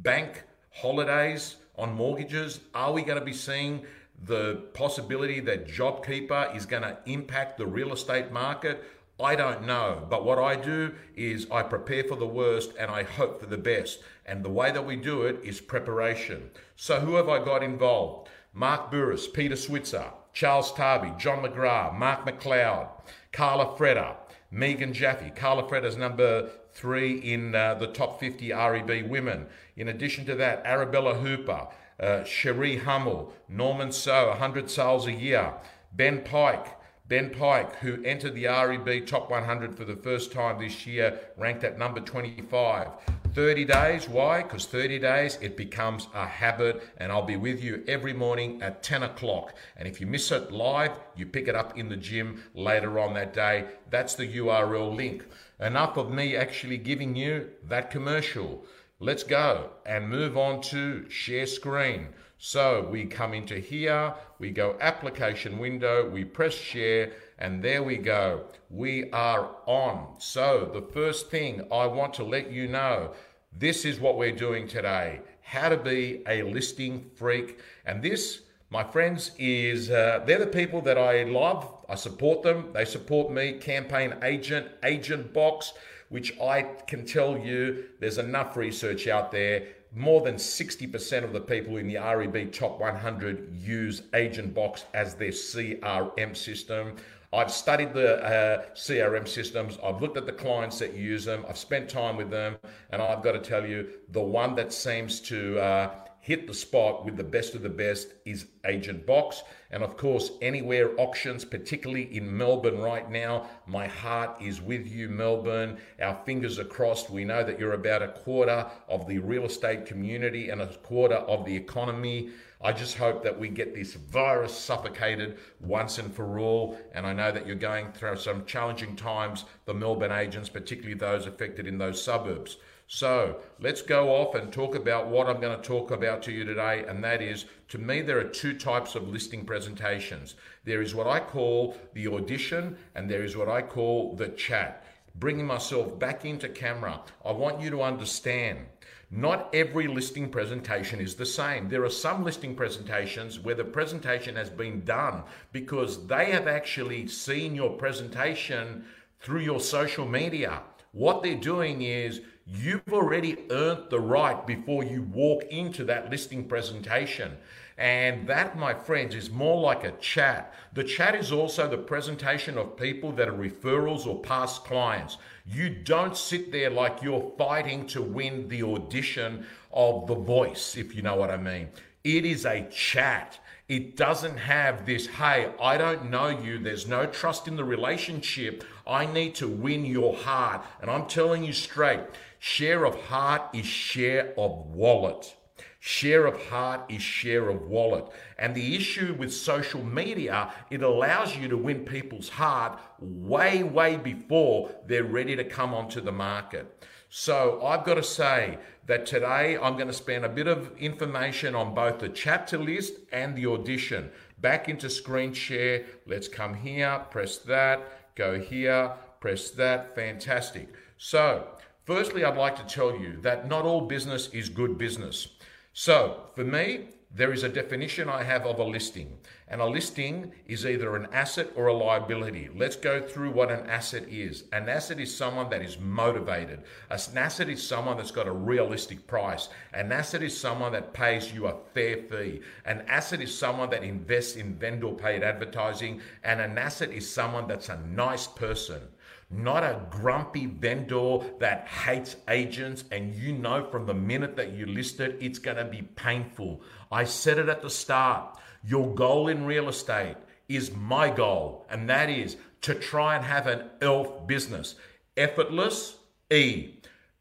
bank 0.00 0.44
holidays 0.72 1.56
on 1.76 1.92
mortgages? 1.92 2.60
Are 2.74 2.94
we 2.94 3.02
going 3.02 3.18
to 3.18 3.24
be 3.24 3.34
seeing 3.34 3.84
the 4.24 4.62
possibility 4.72 5.40
that 5.40 5.68
JobKeeper 5.68 6.56
is 6.56 6.64
going 6.64 6.82
to 6.82 6.96
impact 7.04 7.58
the 7.58 7.66
real 7.66 7.92
estate 7.92 8.32
market? 8.32 8.82
I 9.22 9.36
don't 9.36 9.66
know, 9.66 10.06
but 10.08 10.24
what 10.24 10.38
I 10.38 10.56
do 10.56 10.94
is 11.14 11.46
I 11.50 11.62
prepare 11.62 12.04
for 12.04 12.16
the 12.16 12.26
worst 12.26 12.72
and 12.78 12.90
I 12.90 13.02
hope 13.02 13.40
for 13.40 13.46
the 13.46 13.58
best. 13.58 14.00
And 14.24 14.44
the 14.44 14.50
way 14.50 14.70
that 14.72 14.86
we 14.86 14.96
do 14.96 15.22
it 15.22 15.40
is 15.44 15.60
preparation. 15.60 16.50
So, 16.76 17.00
who 17.00 17.14
have 17.14 17.28
I 17.28 17.44
got 17.44 17.62
involved? 17.62 18.28
Mark 18.52 18.90
Bouris, 18.90 19.32
Peter 19.32 19.56
Switzer, 19.56 20.10
Charles 20.32 20.72
Tarbey, 20.72 21.16
John 21.18 21.44
McGrath, 21.44 21.96
Mark 21.96 22.26
McLeod, 22.26 22.88
Carla 23.32 23.76
Freda, 23.76 24.16
Megan 24.50 24.92
Jaffe. 24.92 25.30
Carla 25.30 25.64
Freda 25.64 25.84
is 25.84 25.96
number 25.96 26.50
three 26.72 27.18
in 27.18 27.54
uh, 27.54 27.74
the 27.74 27.86
top 27.86 28.20
50 28.20 28.52
REB 28.52 29.08
women. 29.08 29.46
In 29.76 29.88
addition 29.88 30.24
to 30.26 30.34
that, 30.36 30.62
Arabella 30.64 31.14
Hooper, 31.14 31.68
uh, 31.98 32.24
Cherie 32.24 32.78
Hummel, 32.78 33.32
Norman 33.48 33.92
So, 33.92 34.28
100 34.28 34.70
sales 34.70 35.06
a 35.06 35.12
year, 35.12 35.54
Ben 35.92 36.22
Pike, 36.22 36.79
Ben 37.10 37.30
Pike, 37.30 37.74
who 37.80 38.00
entered 38.04 38.36
the 38.36 38.46
REB 38.46 39.04
Top 39.04 39.32
100 39.32 39.74
for 39.74 39.84
the 39.84 39.96
first 39.96 40.30
time 40.30 40.60
this 40.60 40.86
year, 40.86 41.18
ranked 41.36 41.64
at 41.64 41.76
number 41.76 41.98
25. 41.98 42.86
30 43.34 43.64
days, 43.64 44.08
why? 44.08 44.44
Because 44.44 44.66
30 44.66 45.00
days 45.00 45.36
it 45.42 45.56
becomes 45.56 46.06
a 46.14 46.24
habit, 46.24 46.80
and 46.98 47.10
I'll 47.10 47.26
be 47.26 47.34
with 47.34 47.64
you 47.64 47.82
every 47.88 48.12
morning 48.12 48.62
at 48.62 48.84
10 48.84 49.02
o'clock. 49.02 49.56
And 49.76 49.88
if 49.88 50.00
you 50.00 50.06
miss 50.06 50.30
it 50.30 50.52
live, 50.52 50.92
you 51.16 51.26
pick 51.26 51.48
it 51.48 51.56
up 51.56 51.76
in 51.76 51.88
the 51.88 51.96
gym 51.96 52.44
later 52.54 53.00
on 53.00 53.14
that 53.14 53.34
day. 53.34 53.64
That's 53.90 54.14
the 54.14 54.36
URL 54.36 54.94
link. 54.94 55.24
Enough 55.58 55.96
of 55.96 56.12
me 56.12 56.36
actually 56.36 56.78
giving 56.78 57.16
you 57.16 57.48
that 57.68 57.90
commercial. 57.90 58.64
Let's 59.00 59.24
go 59.24 59.70
and 59.84 60.08
move 60.08 60.36
on 60.36 60.60
to 60.62 61.10
share 61.10 61.48
screen. 61.48 62.10
So 62.42 62.88
we 62.90 63.04
come 63.04 63.34
into 63.34 63.58
here, 63.58 64.14
we 64.38 64.50
go 64.50 64.74
application 64.80 65.58
window, 65.58 66.08
we 66.08 66.24
press 66.24 66.54
share, 66.54 67.12
and 67.38 67.62
there 67.62 67.82
we 67.82 67.98
go. 67.98 68.44
We 68.70 69.10
are 69.10 69.50
on. 69.66 70.14
So 70.20 70.70
the 70.72 70.80
first 70.80 71.30
thing 71.30 71.68
I 71.70 71.84
want 71.86 72.14
to 72.14 72.24
let 72.24 72.50
you 72.50 72.66
know, 72.66 73.12
this 73.58 73.84
is 73.84 74.00
what 74.00 74.16
we're 74.16 74.32
doing 74.34 74.66
today. 74.66 75.20
How 75.42 75.68
to 75.68 75.76
be 75.76 76.22
a 76.26 76.42
listing 76.44 77.10
freak. 77.14 77.58
And 77.84 78.00
this, 78.02 78.40
my 78.70 78.84
friends, 78.84 79.32
is 79.38 79.90
uh, 79.90 80.22
they're 80.24 80.38
the 80.38 80.46
people 80.46 80.80
that 80.80 80.96
I 80.96 81.24
love. 81.24 81.70
I 81.90 81.94
support 81.94 82.42
them. 82.42 82.70
They 82.72 82.86
support 82.86 83.30
me. 83.30 83.52
Campaign 83.52 84.14
agent, 84.22 84.66
agent 84.82 85.34
box, 85.34 85.74
which 86.08 86.40
I 86.40 86.62
can 86.86 87.04
tell 87.04 87.36
you 87.36 87.84
there's 88.00 88.16
enough 88.16 88.56
research 88.56 89.08
out 89.08 89.30
there 89.30 89.66
more 89.94 90.20
than 90.20 90.36
60% 90.36 91.24
of 91.24 91.32
the 91.32 91.40
people 91.40 91.76
in 91.76 91.88
the 91.88 91.96
REB 91.96 92.52
Top 92.52 92.78
100 92.78 93.54
use 93.60 94.02
AgentBox 94.12 94.84
as 94.94 95.14
their 95.14 95.30
CRM 95.30 96.36
system. 96.36 96.96
I've 97.32 97.50
studied 97.50 97.94
the 97.94 98.24
uh, 98.24 98.64
CRM 98.74 99.26
systems. 99.26 99.78
I've 99.84 100.00
looked 100.00 100.16
at 100.16 100.26
the 100.26 100.32
clients 100.32 100.78
that 100.80 100.94
use 100.94 101.24
them. 101.24 101.44
I've 101.48 101.58
spent 101.58 101.88
time 101.88 102.16
with 102.16 102.30
them, 102.30 102.56
and 102.90 103.00
I've 103.00 103.22
got 103.22 103.32
to 103.32 103.38
tell 103.38 103.64
you, 103.64 103.88
the 104.10 104.20
one 104.20 104.54
that 104.56 104.72
seems 104.72 105.20
to 105.22 105.60
uh, 105.60 105.90
hit 106.30 106.46
the 106.46 106.54
spot 106.54 107.04
with 107.04 107.16
the 107.16 107.24
best 107.24 107.56
of 107.56 107.62
the 107.62 107.68
best 107.68 108.14
is 108.24 108.46
Agent 108.64 109.04
Box. 109.04 109.42
And 109.72 109.82
of 109.82 109.96
course, 109.96 110.30
anywhere 110.40 110.92
auctions, 110.96 111.44
particularly 111.44 112.04
in 112.16 112.36
Melbourne 112.36 112.78
right 112.78 113.10
now. 113.10 113.48
My 113.66 113.88
heart 113.88 114.40
is 114.40 114.60
with 114.60 114.86
you, 114.86 115.08
Melbourne. 115.08 115.78
Our 116.00 116.16
fingers 116.24 116.60
are 116.60 116.64
crossed. 116.64 117.10
We 117.10 117.24
know 117.24 117.42
that 117.42 117.58
you're 117.58 117.72
about 117.72 118.02
a 118.02 118.12
quarter 118.12 118.70
of 118.88 119.08
the 119.08 119.18
real 119.18 119.44
estate 119.44 119.86
community 119.86 120.50
and 120.50 120.62
a 120.62 120.68
quarter 120.68 121.16
of 121.16 121.44
the 121.44 121.56
economy. 121.56 122.30
I 122.60 122.74
just 122.74 122.96
hope 122.96 123.24
that 123.24 123.40
we 123.40 123.48
get 123.48 123.74
this 123.74 123.94
virus 123.94 124.56
suffocated 124.56 125.36
once 125.58 125.98
and 125.98 126.14
for 126.14 126.38
all. 126.38 126.78
And 126.92 127.08
I 127.08 127.12
know 127.12 127.32
that 127.32 127.44
you're 127.44 127.56
going 127.56 127.90
through 127.90 128.18
some 128.18 128.44
challenging 128.44 128.94
times, 128.94 129.46
the 129.64 129.74
Melbourne 129.74 130.12
agents, 130.12 130.48
particularly 130.48 130.94
those 130.94 131.26
affected 131.26 131.66
in 131.66 131.78
those 131.78 132.00
suburbs. 132.00 132.56
So 132.92 133.36
let's 133.60 133.82
go 133.82 134.08
off 134.08 134.34
and 134.34 134.52
talk 134.52 134.74
about 134.74 135.06
what 135.06 135.28
I'm 135.28 135.40
going 135.40 135.56
to 135.56 135.62
talk 135.62 135.92
about 135.92 136.24
to 136.24 136.32
you 136.32 136.44
today, 136.44 136.84
and 136.88 137.04
that 137.04 137.22
is 137.22 137.44
to 137.68 137.78
me, 137.78 138.02
there 138.02 138.18
are 138.18 138.24
two 138.24 138.58
types 138.58 138.96
of 138.96 139.08
listing 139.08 139.44
presentations. 139.44 140.34
There 140.64 140.82
is 140.82 140.92
what 140.92 141.06
I 141.06 141.20
call 141.20 141.76
the 141.94 142.08
audition, 142.08 142.76
and 142.96 143.08
there 143.08 143.22
is 143.22 143.36
what 143.36 143.48
I 143.48 143.62
call 143.62 144.16
the 144.16 144.30
chat. 144.30 144.84
Bringing 145.14 145.46
myself 145.46 146.00
back 146.00 146.24
into 146.24 146.48
camera, 146.48 147.00
I 147.24 147.30
want 147.30 147.60
you 147.60 147.70
to 147.70 147.82
understand 147.82 148.66
not 149.08 149.54
every 149.54 149.86
listing 149.86 150.28
presentation 150.28 151.00
is 151.00 151.14
the 151.14 151.26
same. 151.26 151.68
There 151.68 151.84
are 151.84 151.90
some 151.90 152.24
listing 152.24 152.56
presentations 152.56 153.38
where 153.38 153.54
the 153.54 153.62
presentation 153.62 154.34
has 154.34 154.50
been 154.50 154.84
done 154.84 155.22
because 155.52 156.08
they 156.08 156.32
have 156.32 156.48
actually 156.48 157.06
seen 157.06 157.54
your 157.54 157.70
presentation 157.70 158.84
through 159.20 159.42
your 159.42 159.60
social 159.60 160.08
media. 160.08 160.62
What 160.90 161.22
they're 161.22 161.36
doing 161.36 161.82
is 161.82 162.20
You've 162.46 162.92
already 162.92 163.38
earned 163.50 163.90
the 163.90 164.00
right 164.00 164.46
before 164.46 164.82
you 164.82 165.02
walk 165.02 165.44
into 165.50 165.84
that 165.84 166.10
listing 166.10 166.44
presentation. 166.48 167.36
And 167.78 168.26
that, 168.28 168.58
my 168.58 168.74
friends, 168.74 169.14
is 169.14 169.30
more 169.30 169.58
like 169.58 169.84
a 169.84 169.92
chat. 169.92 170.52
The 170.74 170.84
chat 170.84 171.14
is 171.14 171.32
also 171.32 171.66
the 171.66 171.78
presentation 171.78 172.58
of 172.58 172.76
people 172.76 173.10
that 173.12 173.28
are 173.28 173.32
referrals 173.32 174.06
or 174.06 174.20
past 174.20 174.64
clients. 174.64 175.16
You 175.46 175.70
don't 175.70 176.16
sit 176.16 176.52
there 176.52 176.68
like 176.68 177.02
you're 177.02 177.32
fighting 177.38 177.86
to 177.88 178.02
win 178.02 178.48
the 178.48 178.62
audition 178.62 179.46
of 179.72 180.06
The 180.06 180.14
Voice, 180.14 180.76
if 180.76 180.94
you 180.94 181.00
know 181.00 181.16
what 181.16 181.30
I 181.30 181.38
mean. 181.38 181.68
It 182.04 182.26
is 182.26 182.44
a 182.44 182.68
chat. 182.70 183.38
It 183.68 183.96
doesn't 183.96 184.36
have 184.36 184.84
this, 184.84 185.06
hey, 185.06 185.52
I 185.62 185.78
don't 185.78 186.10
know 186.10 186.28
you. 186.28 186.58
There's 186.58 186.88
no 186.88 187.06
trust 187.06 187.46
in 187.46 187.56
the 187.56 187.64
relationship. 187.64 188.64
I 188.86 189.06
need 189.06 189.36
to 189.36 189.48
win 189.48 189.86
your 189.86 190.16
heart. 190.16 190.66
And 190.82 190.90
I'm 190.90 191.06
telling 191.06 191.44
you 191.44 191.52
straight 191.52 192.00
share 192.40 192.84
of 192.84 192.98
heart 193.02 193.42
is 193.54 193.66
share 193.66 194.34
of 194.36 194.66
wallet. 194.66 195.36
Share 195.78 196.26
of 196.26 196.46
heart 196.48 196.80
is 196.88 197.02
share 197.02 197.48
of 197.50 197.68
wallet. 197.68 198.06
And 198.38 198.54
the 198.54 198.74
issue 198.74 199.14
with 199.18 199.32
social 199.32 199.84
media, 199.84 200.52
it 200.70 200.82
allows 200.82 201.36
you 201.36 201.48
to 201.48 201.56
win 201.56 201.84
people's 201.84 202.30
heart 202.30 202.78
way, 202.98 203.62
way 203.62 203.96
before 203.96 204.70
they're 204.86 205.04
ready 205.04 205.36
to 205.36 205.44
come 205.44 205.72
onto 205.72 206.00
the 206.00 206.12
market. 206.12 206.84
So 207.10 207.64
I've 207.64 207.84
got 207.84 207.94
to 207.94 208.02
say 208.02 208.58
that 208.86 209.04
today 209.04 209.58
I'm 209.58 209.74
going 209.74 209.88
to 209.88 209.92
spend 209.92 210.24
a 210.24 210.28
bit 210.28 210.46
of 210.46 210.76
information 210.78 211.54
on 211.54 211.74
both 211.74 211.98
the 211.98 212.08
chapter 212.08 212.56
list 212.56 212.94
and 213.12 213.36
the 213.36 213.46
audition. 213.46 214.10
Back 214.38 214.68
into 214.68 214.88
screen 214.88 215.34
share. 215.34 215.84
Let's 216.06 216.28
come 216.28 216.54
here, 216.54 217.04
press 217.10 217.36
that, 217.38 218.14
go 218.14 218.40
here, 218.40 218.92
press 219.20 219.50
that. 219.52 219.94
Fantastic. 219.94 220.68
So, 220.98 221.46
firstly, 221.90 222.22
I'd 222.22 222.36
like 222.36 222.54
to 222.54 222.72
tell 222.72 222.96
you 222.96 223.16
that 223.22 223.48
not 223.48 223.64
all 223.64 223.80
business 223.80 224.28
is 224.28 224.48
good 224.48 224.78
business. 224.78 225.26
So, 225.72 226.20
for 226.36 226.44
me, 226.44 226.90
there 227.12 227.32
is 227.32 227.42
a 227.42 227.48
definition 227.48 228.08
I 228.08 228.22
have 228.22 228.46
of 228.46 228.60
a 228.60 228.62
listing. 228.62 229.18
And 229.48 229.60
a 229.60 229.66
listing 229.66 230.30
is 230.46 230.64
either 230.64 230.94
an 230.94 231.08
asset 231.12 231.48
or 231.56 231.66
a 231.66 231.74
liability. 231.74 232.48
Let's 232.54 232.76
go 232.76 233.00
through 233.00 233.32
what 233.32 233.50
an 233.50 233.68
asset 233.68 234.04
is. 234.08 234.44
An 234.52 234.68
asset 234.68 235.00
is 235.00 235.12
someone 235.12 235.50
that 235.50 235.62
is 235.62 235.80
motivated. 235.80 236.62
An 236.90 237.18
asset 237.18 237.48
is 237.48 237.60
someone 237.60 237.96
that's 237.96 238.12
got 238.12 238.28
a 238.28 238.32
realistic 238.32 239.08
price. 239.08 239.48
An 239.74 239.90
asset 239.90 240.22
is 240.22 240.40
someone 240.40 240.70
that 240.70 240.92
pays 240.92 241.32
you 241.32 241.48
a 241.48 241.56
fair 241.74 241.96
fee. 241.96 242.40
An 242.66 242.84
asset 242.86 243.20
is 243.20 243.36
someone 243.36 243.70
that 243.70 243.82
invests 243.82 244.36
in 244.36 244.54
vendor 244.54 244.92
paid 244.92 245.24
advertising. 245.24 246.00
And 246.22 246.40
an 246.40 246.56
asset 246.56 246.92
is 246.92 247.12
someone 247.12 247.48
that's 247.48 247.68
a 247.68 247.80
nice 247.80 248.28
person 248.28 248.82
not 249.30 249.62
a 249.62 249.80
grumpy 249.90 250.46
vendor 250.46 251.18
that 251.38 251.68
hates 251.68 252.16
agents 252.28 252.84
and 252.90 253.14
you 253.14 253.32
know 253.32 253.64
from 253.70 253.86
the 253.86 253.94
minute 253.94 254.36
that 254.36 254.52
you 254.52 254.66
list 254.66 255.00
it, 255.00 255.16
it's 255.20 255.38
going 255.38 255.56
to 255.56 255.64
be 255.64 255.82
painful. 255.82 256.60
I 256.90 257.04
said 257.04 257.38
it 257.38 257.48
at 257.48 257.62
the 257.62 257.70
start. 257.70 258.38
Your 258.64 258.92
goal 258.94 259.28
in 259.28 259.46
real 259.46 259.68
estate 259.68 260.16
is 260.48 260.74
my 260.74 261.08
goal, 261.10 261.64
and 261.70 261.88
that 261.88 262.10
is 262.10 262.36
to 262.62 262.74
try 262.74 263.14
and 263.14 263.24
have 263.24 263.46
an 263.46 263.70
ELF 263.80 264.26
business. 264.26 264.74
Effortless, 265.16 265.96
E. 266.30 266.74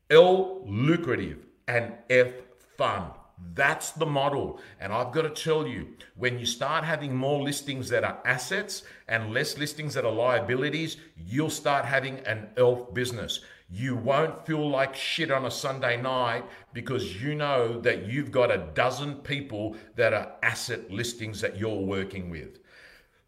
L, 0.09 0.63
lucrative, 0.65 1.45
and 1.67 1.93
F, 2.09 2.33
fun. 2.75 3.11
That's 3.53 3.91
the 3.91 4.05
model. 4.05 4.59
And 4.79 4.91
I've 4.91 5.11
got 5.11 5.21
to 5.21 5.29
tell 5.29 5.67
you, 5.67 5.95
when 6.15 6.39
you 6.39 6.45
start 6.45 6.83
having 6.83 7.15
more 7.15 7.41
listings 7.41 7.89
that 7.89 8.03
are 8.03 8.19
assets 8.25 8.83
and 9.07 9.33
less 9.33 9.57
listings 9.57 9.93
that 9.93 10.05
are 10.05 10.11
liabilities, 10.11 10.97
you'll 11.17 11.49
start 11.49 11.85
having 11.85 12.19
an 12.19 12.49
ELF 12.57 12.93
business. 12.93 13.41
You 13.71 13.95
won't 13.95 14.45
feel 14.45 14.67
like 14.67 14.95
shit 14.95 15.29
on 15.29 15.45
a 15.45 15.51
Sunday 15.51 16.01
night 16.01 16.43
because 16.73 17.21
you 17.21 17.35
know 17.35 17.79
that 17.81 18.07
you've 18.07 18.31
got 18.31 18.51
a 18.51 18.69
dozen 18.73 19.15
people 19.15 19.75
that 19.95 20.13
are 20.13 20.33
asset 20.41 20.91
listings 20.91 21.39
that 21.41 21.57
you're 21.57 21.79
working 21.79 22.29
with. 22.29 22.59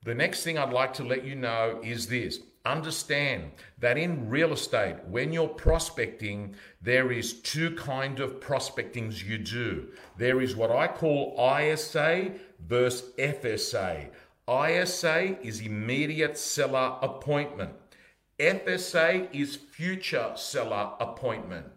The 0.03 0.15
next 0.15 0.43
thing 0.43 0.57
I'd 0.57 0.73
like 0.73 0.93
to 0.95 1.03
let 1.03 1.23
you 1.23 1.35
know 1.35 1.79
is 1.83 2.07
this 2.07 2.39
understand 2.65 3.51
that 3.79 3.97
in 3.97 4.29
real 4.29 4.53
estate 4.53 4.95
when 5.07 5.33
you're 5.33 5.47
prospecting 5.47 6.55
there 6.81 7.11
is 7.11 7.41
two 7.41 7.75
kind 7.75 8.19
of 8.19 8.39
prospectings 8.39 9.23
you 9.23 9.37
do. 9.37 9.87
There 10.17 10.41
is 10.41 10.55
what 10.55 10.71
i 10.71 10.87
call 10.87 11.35
isa 11.39 12.31
versus 12.59 13.11
fsa 13.17 14.09
isa 14.49 15.37
is 15.41 15.61
immediate 15.61 16.37
seller 16.37 16.97
appointment. 17.01 17.71
Fsa 18.39 19.27
is 19.33 19.55
future 19.55 20.31
seller 20.35 20.91
appointment. 20.99 21.67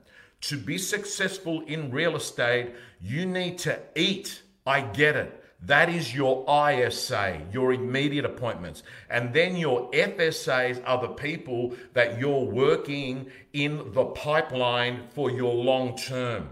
To 0.43 0.59
be 0.59 0.77
successful 0.77 1.63
in 1.63 1.91
real 1.91 2.17
estate 2.17 2.75
you 3.01 3.25
need 3.27 3.59
to 3.59 3.79
eat. 3.95 4.43
I 4.67 4.81
get 4.81 5.17
it 5.17 5.44
that 5.67 5.89
is 5.89 6.15
your 6.15 6.45
ISA, 6.49 7.41
your 7.53 7.73
immediate 7.73 8.25
appointments. 8.25 8.83
And 9.09 9.33
then 9.33 9.57
your 9.57 9.91
FSAs 9.93 10.83
are 10.85 11.01
the 11.01 11.15
people 11.15 11.75
that 11.95 12.19
you're 12.19 12.45
working 12.45 13.31
in 13.53 13.93
the 13.93 14.05
pipeline 14.05 15.09
for 15.11 15.31
your 15.31 15.55
long 15.55 15.97
term. 15.97 16.51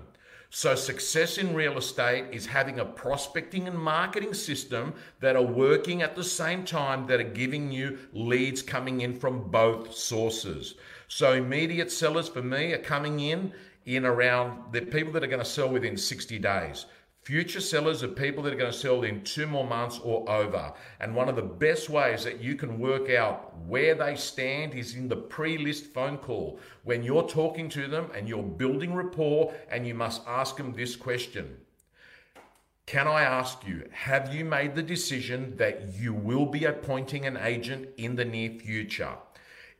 So, 0.55 0.75
success 0.75 1.39
in 1.39 1.55
real 1.55 1.79
estate 1.79 2.27
is 2.31 2.45
having 2.45 2.79
a 2.79 2.85
prospecting 2.85 3.67
and 3.67 3.79
marketing 3.79 4.35
system 4.35 4.93
that 5.21 5.35
are 5.35 5.43
working 5.43 6.03
at 6.03 6.15
the 6.15 6.23
same 6.23 6.65
time 6.65 7.07
that 7.07 7.21
are 7.21 7.23
giving 7.23 7.73
you 7.73 7.99
leads 8.13 8.61
coming 8.61 9.01
in 9.01 9.19
from 9.19 9.51
both 9.51 9.95
sources. 9.95 10.75
So, 11.09 11.33
immediate 11.33 11.91
sellers 11.91 12.29
for 12.29 12.43
me 12.43 12.75
are 12.75 12.79
coming 12.79 13.21
in 13.21 13.55
in 13.87 14.05
around 14.05 14.73
the 14.73 14.83
people 14.83 15.13
that 15.15 15.25
are 15.25 15.29
going 15.29 15.39
to 15.39 15.45
sell 15.45 15.71
within 15.71 15.97
60 15.97 16.39
days. 16.39 16.85
Future 17.23 17.61
sellers 17.61 18.03
are 18.03 18.09
people 18.09 18.43
that 18.43 18.53
are 18.53 18.57
going 18.57 18.73
to 18.73 18.77
sell 18.77 19.05
in 19.05 19.23
two 19.23 19.47
more 19.47 19.65
months 19.65 20.01
or 20.03 20.29
over. 20.29 20.73
And 20.99 21.15
one 21.15 21.29
of 21.29 21.37
the 21.37 21.43
best 21.43 21.89
ways 21.89 22.25
that 22.25 22.41
you 22.41 22.57
can 22.57 22.81
work 22.81 23.11
out 23.11 23.57
where 23.59 23.95
they 23.95 24.17
stand 24.17 24.75
is 24.75 24.97
in 24.97 25.07
the 25.07 25.15
pre 25.15 25.57
list 25.57 25.87
phone 25.87 26.19
call. 26.19 26.59
When 26.83 27.05
you're 27.05 27.29
talking 27.29 27.69
to 27.71 27.87
them 27.87 28.11
and 28.13 28.29
you're 28.29 28.43
building 28.43 28.93
rapport, 28.93 29.55
and 29.71 29.87
you 29.87 29.95
must 29.95 30.23
ask 30.27 30.57
them 30.57 30.73
this 30.73 30.97
question 30.97 31.59
Can 32.87 33.07
I 33.07 33.23
ask 33.23 33.65
you, 33.69 33.89
have 33.93 34.35
you 34.35 34.45
made 34.45 34.75
the 34.75 34.83
decision 34.83 35.57
that 35.59 35.95
you 35.95 36.13
will 36.13 36.47
be 36.47 36.65
appointing 36.65 37.25
an 37.25 37.37
agent 37.37 37.89
in 37.99 38.17
the 38.17 38.25
near 38.25 38.51
future? 38.51 39.15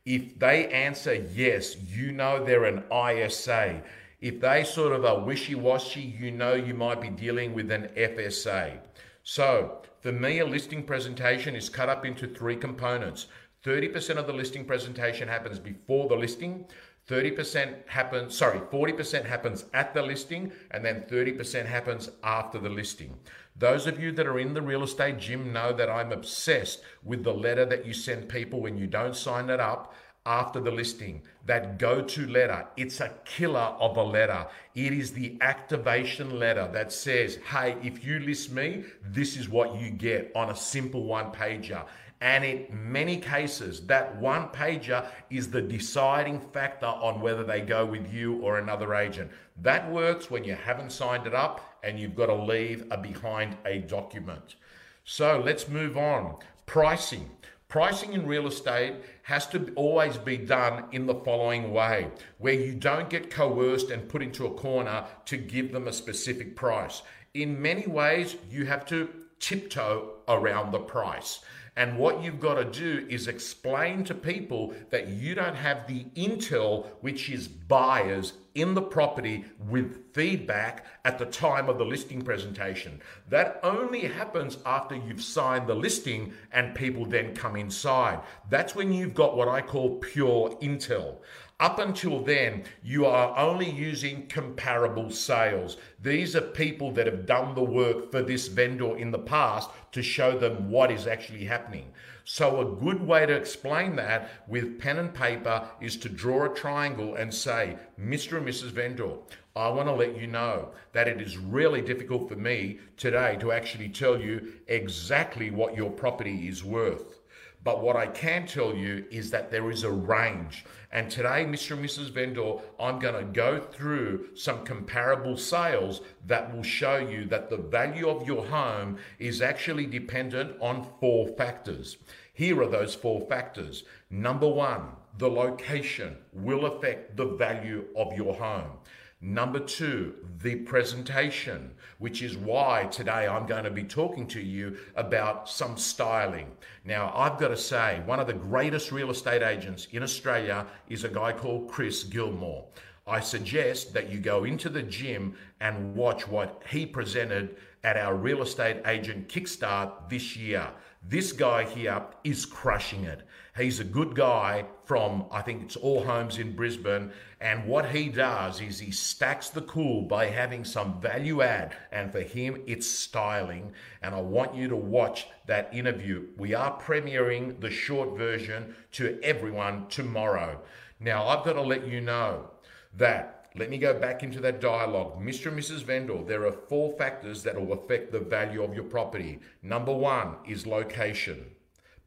If 0.05 0.39
they 0.39 0.67
answer 0.67 1.13
yes, 1.13 1.75
you 1.77 2.13
know 2.13 2.43
they're 2.43 2.63
an 2.63 2.83
ISA 2.89 3.83
if 4.23 4.39
they 4.39 4.63
sort 4.63 4.93
of 4.93 5.03
are 5.03 5.19
wishy 5.19 5.53
washy, 5.53 5.99
you 5.99 6.31
know 6.31 6.53
you 6.53 6.73
might 6.73 7.01
be 7.01 7.09
dealing 7.09 7.53
with 7.53 7.69
an 7.69 7.89
FSA. 7.97 8.79
So, 9.21 9.81
for 9.99 10.13
me, 10.13 10.39
a 10.39 10.45
listing 10.45 10.83
presentation 10.83 11.57
is 11.57 11.67
cut 11.67 11.89
up 11.89 12.05
into 12.05 12.27
three 12.27 12.55
components 12.55 13.27
30% 13.65 14.17
of 14.17 14.27
the 14.27 14.33
listing 14.33 14.65
presentation 14.65 15.27
happens 15.27 15.57
before 15.57 16.09
the 16.09 16.15
listing. 16.15 16.65
30% 17.09 17.87
happens, 17.87 18.37
sorry, 18.37 18.59
40% 18.59 19.25
happens 19.25 19.65
at 19.73 19.93
the 19.93 20.01
listing, 20.01 20.51
and 20.71 20.83
then 20.83 21.05
30% 21.09 21.65
happens 21.65 22.09
after 22.23 22.59
the 22.59 22.69
listing. 22.69 23.17
Those 23.57 23.87
of 23.87 23.99
you 23.99 24.11
that 24.13 24.27
are 24.27 24.39
in 24.39 24.53
the 24.53 24.61
real 24.61 24.83
estate 24.83 25.19
gym 25.19 25.53
know 25.53 25.73
that 25.73 25.89
I'm 25.89 26.11
obsessed 26.11 26.81
with 27.03 27.23
the 27.23 27.33
letter 27.33 27.65
that 27.65 27.85
you 27.85 27.93
send 27.93 28.29
people 28.29 28.61
when 28.61 28.77
you 28.77 28.87
don't 28.87 29.15
sign 29.15 29.49
it 29.49 29.59
up 29.59 29.93
after 30.25 30.59
the 30.59 30.71
listing, 30.71 31.21
that 31.45 31.77
go 31.77 32.01
to 32.01 32.27
letter. 32.27 32.65
It's 32.77 33.01
a 33.01 33.11
killer 33.25 33.59
of 33.79 33.97
a 33.97 34.03
letter. 34.03 34.47
It 34.75 34.93
is 34.93 35.11
the 35.11 35.37
activation 35.41 36.39
letter 36.39 36.69
that 36.73 36.91
says, 36.91 37.39
hey, 37.49 37.75
if 37.83 38.05
you 38.05 38.19
list 38.19 38.51
me, 38.51 38.85
this 39.03 39.35
is 39.35 39.49
what 39.49 39.75
you 39.79 39.89
get 39.89 40.31
on 40.35 40.49
a 40.49 40.55
simple 40.55 41.03
one 41.03 41.31
pager. 41.31 41.85
And 42.21 42.45
in 42.45 42.67
many 42.71 43.17
cases, 43.17 43.81
that 43.87 44.15
one 44.15 44.47
pager 44.47 45.05
is 45.29 45.51
the 45.51 45.61
deciding 45.61 46.39
factor 46.39 46.85
on 46.85 47.19
whether 47.19 47.43
they 47.43 47.59
go 47.59 47.85
with 47.85 48.13
you 48.13 48.39
or 48.41 48.59
another 48.59 48.95
agent. 48.95 49.29
That 49.61 49.91
works 49.91 50.31
when 50.31 50.45
you 50.45 50.55
haven't 50.55 50.93
signed 50.93 51.27
it 51.27 51.35
up 51.35 51.59
and 51.83 51.99
you've 51.99 52.15
got 52.15 52.27
to 52.27 52.33
leave 52.33 52.85
a 52.91 52.97
behind 52.97 53.57
a 53.65 53.79
document. 53.79 54.55
So 55.03 55.41
let's 55.43 55.67
move 55.67 55.97
on. 55.97 56.37
Pricing. 56.65 57.29
Pricing 57.73 58.13
in 58.13 58.27
real 58.27 58.45
estate 58.45 58.97
has 59.23 59.47
to 59.47 59.73
always 59.73 60.15
be 60.15 60.37
done 60.37 60.83
in 60.91 61.07
the 61.07 61.15
following 61.15 61.73
way, 61.73 62.07
where 62.37 62.53
you 62.53 62.75
don't 62.75 63.09
get 63.09 63.31
coerced 63.31 63.89
and 63.89 64.07
put 64.07 64.21
into 64.21 64.45
a 64.45 64.53
corner 64.53 65.03
to 65.25 65.37
give 65.37 65.71
them 65.71 65.87
a 65.87 65.91
specific 65.91 66.55
price. 66.55 67.01
In 67.33 67.59
many 67.59 67.87
ways, 67.87 68.35
you 68.51 68.67
have 68.67 68.85
to 68.89 69.09
tiptoe 69.39 70.17
around 70.27 70.69
the 70.69 70.77
price. 70.77 71.39
And 71.75 71.97
what 71.97 72.21
you've 72.21 72.39
got 72.39 72.61
to 72.61 72.65
do 72.65 73.07
is 73.09 73.27
explain 73.27 74.03
to 74.03 74.13
people 74.13 74.75
that 74.91 75.07
you 75.07 75.33
don't 75.33 75.55
have 75.55 75.87
the 75.87 76.03
intel, 76.15 76.85
which 77.01 77.31
is 77.31 77.47
buyers 77.47 78.33
in 78.55 78.73
the 78.73 78.81
property 78.81 79.45
with 79.69 80.13
feedback 80.13 80.85
at 81.05 81.17
the 81.17 81.25
time 81.25 81.69
of 81.69 81.77
the 81.77 81.85
listing 81.85 82.21
presentation. 82.21 83.01
That 83.29 83.59
only 83.63 84.01
happens 84.01 84.57
after 84.65 84.95
you've 84.95 85.23
signed 85.23 85.67
the 85.67 85.75
listing 85.75 86.33
and 86.51 86.75
people 86.75 87.05
then 87.05 87.35
come 87.35 87.55
inside. 87.55 88.19
That's 88.49 88.75
when 88.75 88.93
you've 88.93 89.15
got 89.15 89.35
what 89.35 89.47
I 89.47 89.61
call 89.61 89.97
pure 89.97 90.51
intel. 90.61 91.17
Up 91.59 91.79
until 91.79 92.21
then, 92.21 92.63
you 92.83 93.05
are 93.05 93.37
only 93.37 93.69
using 93.69 94.27
comparable 94.27 95.09
sales. 95.09 95.77
These 96.01 96.35
are 96.35 96.41
people 96.41 96.91
that 96.91 97.05
have 97.05 97.25
done 97.25 97.55
the 97.55 97.63
work 97.63 98.11
for 98.11 98.21
this 98.21 98.47
vendor 98.47 98.97
in 98.97 99.11
the 99.11 99.19
past 99.19 99.69
to 99.93 100.03
show 100.03 100.37
them 100.37 100.69
what 100.69 100.91
is 100.91 101.07
actually 101.07 101.45
happening. 101.45 101.93
So, 102.25 102.61
a 102.61 102.81
good 102.81 103.05
way 103.05 103.25
to 103.25 103.33
explain 103.33 103.97
that 103.97 104.29
with 104.47 104.79
pen 104.79 104.97
and 104.97 105.13
paper 105.13 105.67
is 105.81 105.97
to 105.97 106.09
draw 106.09 106.45
a 106.45 106.55
triangle 106.55 107.15
and 107.15 107.33
say, 107.33 107.77
Mr. 107.99 108.37
and 108.37 108.47
Mrs. 108.47 108.71
Vendor, 108.71 109.15
I 109.57 109.67
want 109.67 109.89
to 109.89 109.93
let 109.93 110.17
you 110.17 110.27
know 110.27 110.69
that 110.93 111.09
it 111.09 111.21
is 111.21 111.37
really 111.37 111.81
difficult 111.81 112.29
for 112.29 112.37
me 112.37 112.79
today 112.95 113.35
to 113.41 113.51
actually 113.51 113.89
tell 113.89 114.19
you 114.19 114.53
exactly 114.67 115.51
what 115.51 115.75
your 115.75 115.91
property 115.91 116.47
is 116.47 116.63
worth. 116.63 117.19
But 117.61 117.81
what 117.81 117.97
I 117.97 118.07
can 118.07 118.47
tell 118.47 118.73
you 118.73 119.05
is 119.11 119.29
that 119.31 119.51
there 119.51 119.69
is 119.69 119.83
a 119.83 119.91
range. 119.91 120.65
And 120.93 121.09
today, 121.09 121.43
Mr. 121.43 121.71
and 121.71 121.83
Mrs. 121.83 122.11
Vendor, 122.11 122.57
I'm 122.79 122.99
going 122.99 123.15
to 123.15 123.33
go 123.33 123.59
through 123.59 124.35
some 124.35 124.63
comparable 124.63 125.35
sales 125.37 126.01
that 126.27 126.55
will 126.55 126.61
show 126.61 126.97
you 126.97 127.25
that 127.25 127.49
the 127.49 127.57
value 127.57 128.07
of 128.07 128.27
your 128.27 128.45
home 128.45 128.97
is 129.17 129.41
actually 129.41 129.87
dependent 129.87 130.55
on 130.61 130.87
four 130.99 131.29
factors. 131.29 131.97
Here 132.31 132.61
are 132.61 132.67
those 132.67 132.93
four 132.93 133.21
factors. 133.21 133.85
Number 134.11 134.47
one, 134.47 134.89
the 135.17 135.29
location 135.29 136.17
will 136.31 136.67
affect 136.67 137.17
the 137.17 137.25
value 137.25 137.85
of 137.95 138.15
your 138.15 138.35
home. 138.35 138.77
Number 139.25 139.59
two, 139.59 140.15
the 140.41 140.57
presentation, 140.57 141.71
which 141.97 142.21
is 142.21 142.35
why 142.35 142.87
today 142.91 143.25
I'm 143.25 143.45
going 143.45 143.63
to 143.63 143.71
be 143.71 143.85
talking 143.85 144.27
to 144.27 144.41
you 144.41 144.75
about 144.97 145.47
some 145.47 145.77
styling. 145.77 146.51
Now, 146.85 147.13
I've 147.15 147.39
got 147.39 147.47
to 147.47 147.57
say, 147.57 148.01
one 148.05 148.19
of 148.19 148.27
the 148.27 148.33
greatest 148.33 148.91
real 148.91 149.09
estate 149.09 149.41
agents 149.41 149.87
in 149.91 150.03
Australia 150.03 150.65
is 150.89 151.05
a 151.05 151.09
guy 151.09 151.31
called 151.31 151.69
Chris 151.69 152.03
Gilmore. 152.03 152.65
I 153.07 153.21
suggest 153.21 153.93
that 153.93 154.09
you 154.09 154.19
go 154.19 154.43
into 154.43 154.69
the 154.69 154.83
gym 154.83 155.35
and 155.61 155.95
watch 155.95 156.27
what 156.27 156.61
he 156.69 156.85
presented 156.85 157.57
at 157.83 157.97
our 157.97 158.15
real 158.15 158.41
estate 158.41 158.81
agent 158.85 159.27
kickstart 159.27 160.09
this 160.09 160.35
year. 160.35 160.69
This 161.05 161.33
guy 161.33 161.65
here 161.65 162.01
is 162.23 162.45
crushing 162.45 163.03
it. 163.03 163.23
He's 163.57 163.81
a 163.81 163.83
good 163.83 164.15
guy 164.15 164.65
from, 164.85 165.25
I 165.31 165.41
think 165.41 165.63
it's 165.63 165.75
All 165.75 166.03
Homes 166.03 166.37
in 166.37 166.55
Brisbane. 166.55 167.11
And 167.41 167.67
what 167.67 167.89
he 167.89 168.07
does 168.07 168.61
is 168.61 168.79
he 168.79 168.89
stacks 168.89 169.49
the 169.49 169.61
cool 169.61 170.03
by 170.03 170.27
having 170.27 170.63
some 170.63 171.01
value 171.01 171.41
add. 171.41 171.75
And 171.91 172.09
for 172.11 172.21
him, 172.21 172.63
it's 172.65 172.87
styling. 172.87 173.73
And 174.01 174.15
I 174.15 174.21
want 174.21 174.55
you 174.55 174.69
to 174.69 174.77
watch 174.77 175.27
that 175.45 175.69
interview. 175.73 176.27
We 176.37 176.53
are 176.53 176.72
premiering 176.81 177.59
the 177.59 177.69
short 177.69 178.17
version 178.17 178.75
to 178.93 179.19
everyone 179.23 179.87
tomorrow. 179.87 180.59
Now, 180.99 181.27
I've 181.27 181.45
got 181.45 181.53
to 181.53 181.61
let 181.61 181.87
you 181.87 182.01
know 182.01 182.51
that 182.95 183.43
let 183.55 183.69
me 183.69 183.77
go 183.77 183.99
back 183.99 184.23
into 184.23 184.39
that 184.41 184.61
dialogue. 184.61 185.21
Mr. 185.21 185.47
and 185.47 185.59
Mrs. 185.59 185.83
Vendor, 185.83 186.23
there 186.23 186.45
are 186.47 186.51
four 186.51 186.93
factors 186.97 187.43
that 187.43 187.55
will 187.55 187.73
affect 187.73 188.11
the 188.11 188.19
value 188.19 188.63
of 188.63 188.73
your 188.73 188.83
property. 188.85 189.39
Number 189.61 189.93
one 189.93 190.37
is 190.47 190.65
location, 190.65 191.45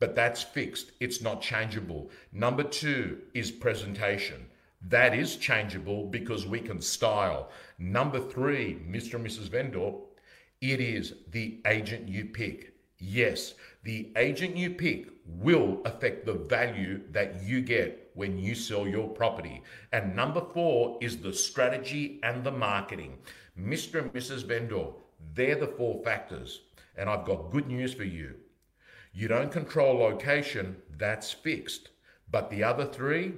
but 0.00 0.16
that's 0.16 0.42
fixed, 0.42 0.92
it's 0.98 1.22
not 1.22 1.40
changeable. 1.40 2.10
Number 2.32 2.64
two 2.64 3.18
is 3.32 3.52
presentation. 3.52 4.46
That 4.82 5.14
is 5.14 5.36
changeable 5.36 6.06
because 6.06 6.46
we 6.46 6.60
can 6.60 6.80
style. 6.80 7.50
Number 7.78 8.18
three, 8.18 8.78
Mr. 8.88 9.14
and 9.14 9.26
Mrs. 9.26 9.48
Vendor, 9.48 9.92
it 10.60 10.80
is 10.80 11.14
the 11.30 11.60
agent 11.66 12.08
you 12.08 12.26
pick. 12.26 12.74
Yes, 12.98 13.54
the 13.86 14.10
agent 14.16 14.56
you 14.56 14.68
pick 14.68 15.06
will 15.24 15.80
affect 15.84 16.26
the 16.26 16.32
value 16.32 17.00
that 17.12 17.40
you 17.44 17.60
get 17.60 18.10
when 18.14 18.36
you 18.36 18.52
sell 18.52 18.88
your 18.88 19.08
property. 19.08 19.62
And 19.92 20.16
number 20.16 20.42
four 20.52 20.98
is 21.00 21.18
the 21.18 21.32
strategy 21.32 22.18
and 22.24 22.42
the 22.42 22.50
marketing. 22.50 23.16
Mr. 23.56 24.02
and 24.02 24.12
Mrs. 24.12 24.44
Vendor, 24.44 24.86
they're 25.34 25.54
the 25.54 25.68
four 25.68 26.02
factors. 26.02 26.62
And 26.96 27.08
I've 27.08 27.24
got 27.24 27.52
good 27.52 27.68
news 27.68 27.94
for 27.94 28.02
you. 28.02 28.34
You 29.12 29.28
don't 29.28 29.52
control 29.52 29.98
location, 29.98 30.76
that's 30.98 31.30
fixed. 31.30 31.90
But 32.28 32.50
the 32.50 32.64
other 32.64 32.86
three, 32.86 33.34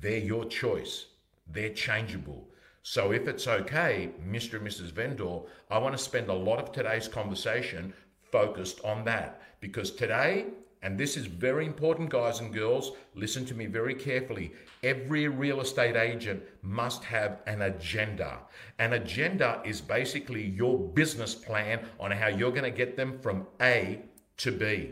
they're 0.00 0.18
your 0.18 0.44
choice. 0.44 1.06
They're 1.50 1.74
changeable. 1.74 2.46
So 2.86 3.12
if 3.12 3.26
it's 3.26 3.48
okay, 3.48 4.10
Mr. 4.24 4.58
and 4.58 4.68
Mrs. 4.68 4.92
Vendor, 4.92 5.38
I 5.68 5.78
want 5.78 5.96
to 5.96 6.02
spend 6.02 6.28
a 6.28 6.34
lot 6.34 6.60
of 6.60 6.70
today's 6.70 7.08
conversation 7.08 7.94
focused 8.34 8.80
on 8.84 9.04
that 9.04 9.40
because 9.60 9.92
today, 9.92 10.46
and 10.82 10.98
this 10.98 11.16
is 11.16 11.26
very 11.26 11.66
important, 11.66 12.10
guys 12.10 12.40
and 12.40 12.52
girls, 12.52 12.90
listen 13.14 13.44
to 13.46 13.54
me 13.54 13.66
very 13.66 13.94
carefully. 13.94 14.52
Every 14.82 15.28
real 15.28 15.60
estate 15.60 15.94
agent 15.94 16.42
must 16.60 17.04
have 17.04 17.38
an 17.46 17.62
agenda. 17.62 18.40
An 18.80 18.94
agenda 18.94 19.62
is 19.64 19.80
basically 19.80 20.48
your 20.48 20.76
business 20.80 21.32
plan 21.32 21.86
on 22.00 22.10
how 22.10 22.26
you're 22.26 22.50
going 22.50 22.72
to 22.72 22.82
get 22.82 22.96
them 22.96 23.20
from 23.20 23.46
A 23.60 24.00
to 24.38 24.50
B. 24.50 24.90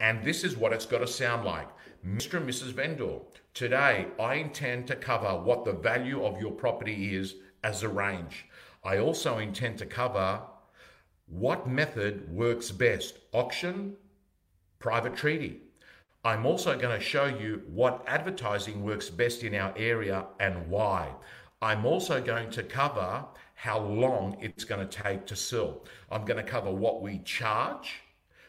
And 0.00 0.24
this 0.24 0.42
is 0.42 0.56
what 0.56 0.72
it's 0.72 0.84
got 0.84 0.98
to 0.98 1.06
sound 1.06 1.44
like. 1.44 1.68
Mr. 2.04 2.38
and 2.38 2.48
Mrs. 2.48 2.72
Vendor, 2.72 3.20
today 3.54 4.08
I 4.18 4.34
intend 4.34 4.88
to 4.88 4.96
cover 4.96 5.28
what 5.28 5.64
the 5.64 5.74
value 5.74 6.24
of 6.24 6.40
your 6.40 6.50
property 6.50 7.14
is 7.14 7.36
as 7.62 7.84
a 7.84 7.88
range. 7.88 8.46
I 8.82 8.98
also 8.98 9.38
intend 9.38 9.78
to 9.78 9.86
cover 9.86 10.42
what 11.26 11.68
method 11.68 12.32
works 12.32 12.70
best? 12.70 13.18
Auction, 13.32 13.96
private 14.78 15.16
treaty. 15.16 15.60
I'm 16.24 16.46
also 16.46 16.78
going 16.78 16.98
to 16.98 17.04
show 17.04 17.26
you 17.26 17.62
what 17.66 18.04
advertising 18.06 18.82
works 18.82 19.10
best 19.10 19.42
in 19.42 19.54
our 19.54 19.74
area 19.76 20.26
and 20.40 20.68
why. 20.68 21.10
I'm 21.60 21.84
also 21.84 22.20
going 22.22 22.50
to 22.50 22.62
cover 22.62 23.24
how 23.54 23.78
long 23.80 24.36
it's 24.40 24.64
going 24.64 24.86
to 24.86 25.02
take 25.02 25.26
to 25.26 25.36
sell. 25.36 25.84
I'm 26.10 26.24
going 26.24 26.42
to 26.42 26.50
cover 26.50 26.70
what 26.70 27.02
we 27.02 27.18
charge, 27.20 28.02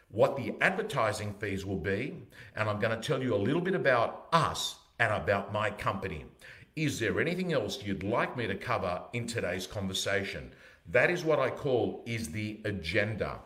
what 0.09 0.35
the 0.35 0.53
advertising 0.61 1.33
fees 1.39 1.65
will 1.65 1.77
be, 1.77 2.15
and 2.55 2.69
I'm 2.69 2.79
going 2.79 2.99
to 2.99 3.07
tell 3.07 3.21
you 3.21 3.35
a 3.35 3.37
little 3.37 3.61
bit 3.61 3.75
about 3.75 4.27
us 4.31 4.77
and 4.99 5.13
about 5.13 5.53
my 5.53 5.69
company. 5.69 6.25
Is 6.75 6.99
there 6.99 7.21
anything 7.21 7.53
else 7.53 7.83
you'd 7.83 8.03
like 8.03 8.35
me 8.35 8.47
to 8.47 8.55
cover 8.55 9.01
in 9.13 9.27
today's 9.27 9.67
conversation? 9.67 10.51
That 10.89 11.09
is 11.09 11.23
what 11.23 11.39
I 11.39 11.49
call 11.49 12.03
is 12.05 12.29
the 12.29 12.59
agenda. 12.65 13.39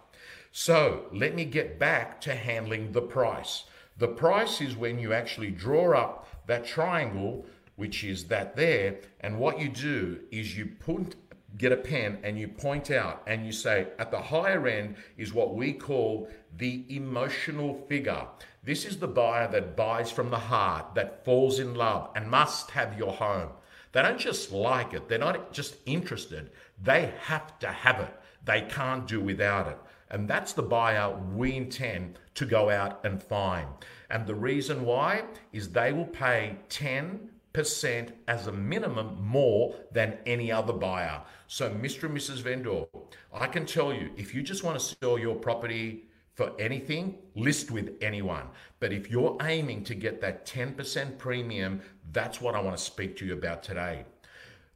So 0.51 1.05
let 1.13 1.35
me 1.35 1.45
get 1.45 1.79
back 1.79 2.19
to 2.21 2.35
handling 2.35 2.91
the 2.91 3.01
price. 3.01 3.65
The 3.97 4.07
price 4.07 4.61
is 4.61 4.75
when 4.75 4.99
you 4.99 5.13
actually 5.13 5.51
draw 5.51 5.97
up 5.97 6.27
that 6.47 6.65
triangle, 6.65 7.45
which 7.75 8.03
is 8.03 8.25
that 8.25 8.55
there, 8.55 8.97
and 9.21 9.39
what 9.39 9.59
you 9.59 9.69
do 9.69 10.19
is 10.31 10.57
you 10.57 10.65
put 10.65 11.15
get 11.57 11.71
a 11.71 11.77
pen 11.77 12.19
and 12.23 12.37
you 12.37 12.47
point 12.47 12.91
out 12.91 13.23
and 13.25 13.45
you 13.45 13.51
say 13.51 13.87
at 13.97 14.11
the 14.11 14.21
higher 14.21 14.67
end 14.67 14.95
is 15.17 15.33
what 15.33 15.55
we 15.55 15.73
call 15.73 16.29
the 16.57 16.85
emotional 16.89 17.85
figure. 17.87 18.27
This 18.63 18.85
is 18.85 18.99
the 18.99 19.07
buyer 19.07 19.47
that 19.51 19.75
buys 19.75 20.11
from 20.11 20.29
the 20.29 20.37
heart, 20.37 20.93
that 20.95 21.25
falls 21.25 21.59
in 21.59 21.73
love 21.73 22.11
and 22.15 22.29
must 22.29 22.71
have 22.71 22.97
your 22.97 23.13
home. 23.13 23.49
They 23.91 24.03
don't 24.03 24.19
just 24.19 24.51
like 24.51 24.93
it, 24.93 25.09
they're 25.09 25.17
not 25.17 25.51
just 25.51 25.77
interested, 25.87 26.51
they 26.81 27.13
have 27.21 27.59
to 27.59 27.67
have 27.67 27.99
it. 27.99 28.13
They 28.45 28.61
can't 28.61 29.07
do 29.07 29.19
without 29.19 29.67
it. 29.67 29.77
And 30.11 30.27
that's 30.27 30.53
the 30.53 30.63
buyer 30.63 31.15
we 31.35 31.55
intend 31.55 32.17
to 32.35 32.45
go 32.45 32.69
out 32.69 33.05
and 33.05 33.21
find. 33.21 33.67
And 34.09 34.25
the 34.25 34.35
reason 34.35 34.85
why 34.85 35.23
is 35.53 35.69
they 35.69 35.93
will 35.93 36.07
pay 36.07 36.57
10% 36.69 38.11
as 38.27 38.47
a 38.47 38.51
minimum 38.51 39.23
more 39.23 39.75
than 39.91 40.17
any 40.25 40.51
other 40.51 40.73
buyer. 40.73 41.21
So, 41.47 41.69
Mr. 41.69 42.03
and 42.03 42.17
Mrs. 42.17 42.41
Vendor, 42.41 42.85
I 43.31 43.47
can 43.47 43.65
tell 43.65 43.93
you 43.93 44.09
if 44.17 44.33
you 44.33 44.41
just 44.41 44.63
want 44.63 44.79
to 44.79 44.95
sell 44.99 45.19
your 45.19 45.35
property 45.35 46.05
for 46.33 46.53
anything, 46.57 47.17
list 47.35 47.69
with 47.69 47.95
anyone. 48.01 48.47
But 48.79 48.93
if 48.93 49.11
you're 49.11 49.37
aiming 49.41 49.83
to 49.83 49.93
get 49.93 50.21
that 50.21 50.45
10% 50.45 51.17
premium, 51.17 51.81
that's 52.13 52.39
what 52.39 52.55
I 52.55 52.61
want 52.61 52.77
to 52.77 52.83
speak 52.83 53.17
to 53.17 53.25
you 53.25 53.33
about 53.33 53.61
today. 53.61 54.05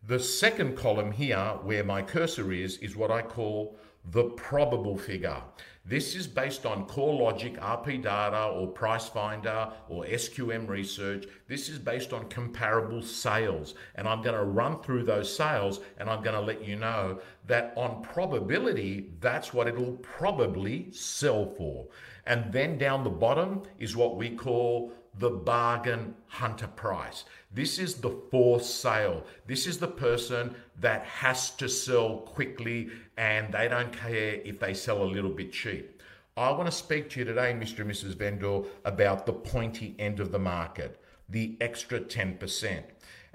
The 0.05 0.19
second 0.19 0.75
column 0.75 1.13
here, 1.13 1.57
where 1.61 1.85
my 1.85 2.01
cursor 2.01 2.51
is, 2.51 2.77
is 2.79 2.93
what 2.93 3.09
I 3.09 3.21
call 3.21 3.77
the 4.11 4.25
probable 4.25 4.97
figure. 4.97 5.41
This 5.85 6.13
is 6.13 6.27
based 6.27 6.65
on 6.65 6.87
CoreLogic, 6.87 7.57
RP 7.57 8.03
Data, 8.03 8.47
or 8.47 8.67
Price 8.67 9.07
Finder, 9.07 9.71
or 9.87 10.03
SQM 10.03 10.67
research. 10.67 11.25
This 11.47 11.69
is 11.69 11.79
based 11.79 12.11
on 12.11 12.27
comparable 12.27 13.01
sales. 13.01 13.75
And 13.95 14.05
I'm 14.05 14.21
going 14.21 14.35
to 14.35 14.43
run 14.43 14.81
through 14.81 15.03
those 15.03 15.33
sales 15.33 15.79
and 15.97 16.09
I'm 16.09 16.21
going 16.21 16.35
to 16.35 16.41
let 16.41 16.67
you 16.67 16.75
know 16.75 17.21
that 17.47 17.71
on 17.77 18.03
probability, 18.03 19.13
that's 19.21 19.53
what 19.53 19.69
it'll 19.69 19.97
probably 20.01 20.91
sell 20.91 21.45
for. 21.45 21.87
And 22.25 22.51
then 22.51 22.77
down 22.77 23.05
the 23.05 23.09
bottom 23.09 23.63
is 23.79 23.95
what 23.95 24.17
we 24.17 24.31
call 24.31 24.91
the 25.19 25.29
bargain 25.29 26.15
hunter 26.27 26.67
price. 26.67 27.25
This 27.51 27.77
is 27.77 27.95
the 27.95 28.19
forced 28.31 28.81
sale. 28.81 29.23
This 29.45 29.67
is 29.67 29.77
the 29.77 29.87
person 29.87 30.55
that 30.79 31.03
has 31.05 31.51
to 31.51 31.69
sell 31.69 32.17
quickly 32.17 32.89
and 33.17 33.53
they 33.53 33.67
don't 33.67 33.95
care 33.95 34.41
if 34.43 34.59
they 34.59 34.73
sell 34.73 35.03
a 35.03 35.05
little 35.05 35.29
bit 35.29 35.51
cheap. 35.51 36.01
I 36.35 36.49
want 36.51 36.65
to 36.65 36.71
speak 36.71 37.11
to 37.11 37.19
you 37.19 37.25
today, 37.25 37.53
Mr. 37.53 37.79
and 37.79 37.91
Mrs. 37.91 38.15
Vendor, 38.15 38.61
about 38.85 39.27
the 39.27 39.33
pointy 39.33 39.95
end 39.99 40.19
of 40.19 40.31
the 40.31 40.39
market, 40.39 40.99
the 41.29 41.55
extra 41.61 41.99
10%. 41.99 42.83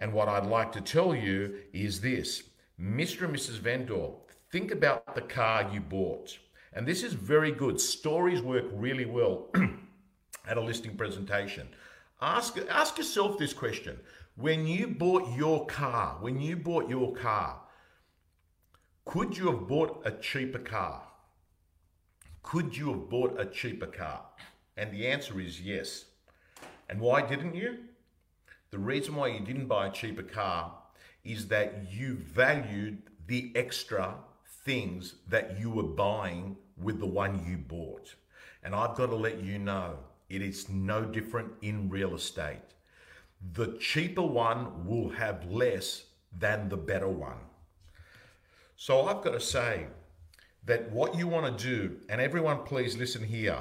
And 0.00 0.12
what 0.12 0.28
I'd 0.28 0.46
like 0.46 0.72
to 0.72 0.80
tell 0.80 1.14
you 1.14 1.58
is 1.72 2.00
this 2.00 2.42
Mr. 2.80 3.22
and 3.22 3.36
Mrs. 3.36 3.58
Vendor, 3.58 4.10
think 4.50 4.72
about 4.72 5.14
the 5.14 5.20
car 5.20 5.70
you 5.72 5.80
bought. 5.80 6.38
And 6.72 6.86
this 6.86 7.02
is 7.02 7.12
very 7.12 7.52
good. 7.52 7.80
Stories 7.80 8.42
work 8.42 8.64
really 8.72 9.06
well 9.06 9.48
at 10.48 10.56
a 10.56 10.60
listing 10.60 10.96
presentation. 10.96 11.68
Ask, 12.20 12.58
ask 12.68 12.98
yourself 12.98 13.38
this 13.38 13.52
question. 13.52 13.98
When 14.36 14.66
you 14.66 14.88
bought 14.88 15.36
your 15.36 15.66
car, 15.66 16.16
when 16.20 16.40
you 16.40 16.56
bought 16.56 16.88
your 16.88 17.14
car, 17.14 17.60
could 19.04 19.36
you 19.36 19.50
have 19.50 19.66
bought 19.68 20.02
a 20.04 20.12
cheaper 20.12 20.58
car? 20.58 21.02
Could 22.42 22.76
you 22.76 22.88
have 22.92 23.08
bought 23.08 23.38
a 23.38 23.46
cheaper 23.46 23.86
car? 23.86 24.22
And 24.76 24.92
the 24.92 25.06
answer 25.06 25.40
is 25.40 25.60
yes. 25.60 26.06
And 26.88 27.00
why 27.00 27.22
didn't 27.22 27.54
you? 27.54 27.78
The 28.70 28.78
reason 28.78 29.16
why 29.16 29.28
you 29.28 29.40
didn't 29.40 29.66
buy 29.66 29.86
a 29.86 29.92
cheaper 29.92 30.22
car 30.22 30.74
is 31.24 31.48
that 31.48 31.90
you 31.90 32.16
valued 32.16 33.02
the 33.26 33.52
extra 33.54 34.14
things 34.64 35.16
that 35.28 35.58
you 35.58 35.70
were 35.70 35.82
buying 35.82 36.56
with 36.76 37.00
the 37.00 37.06
one 37.06 37.44
you 37.46 37.56
bought. 37.56 38.14
And 38.62 38.74
I've 38.74 38.96
got 38.96 39.06
to 39.06 39.16
let 39.16 39.42
you 39.42 39.58
know 39.58 39.98
it 40.28 40.42
is 40.42 40.68
no 40.68 41.04
different 41.04 41.52
in 41.62 41.88
real 41.88 42.14
estate. 42.14 42.60
The 43.54 43.78
cheaper 43.78 44.22
one 44.22 44.86
will 44.86 45.10
have 45.10 45.50
less 45.50 46.04
than 46.36 46.68
the 46.68 46.76
better 46.76 47.08
one. 47.08 47.38
So 48.76 49.06
I've 49.06 49.22
got 49.22 49.32
to 49.32 49.40
say 49.40 49.86
that 50.66 50.90
what 50.90 51.14
you 51.16 51.26
want 51.26 51.58
to 51.58 51.64
do, 51.64 51.96
and 52.08 52.20
everyone 52.20 52.64
please 52.64 52.96
listen 52.96 53.24
here, 53.24 53.58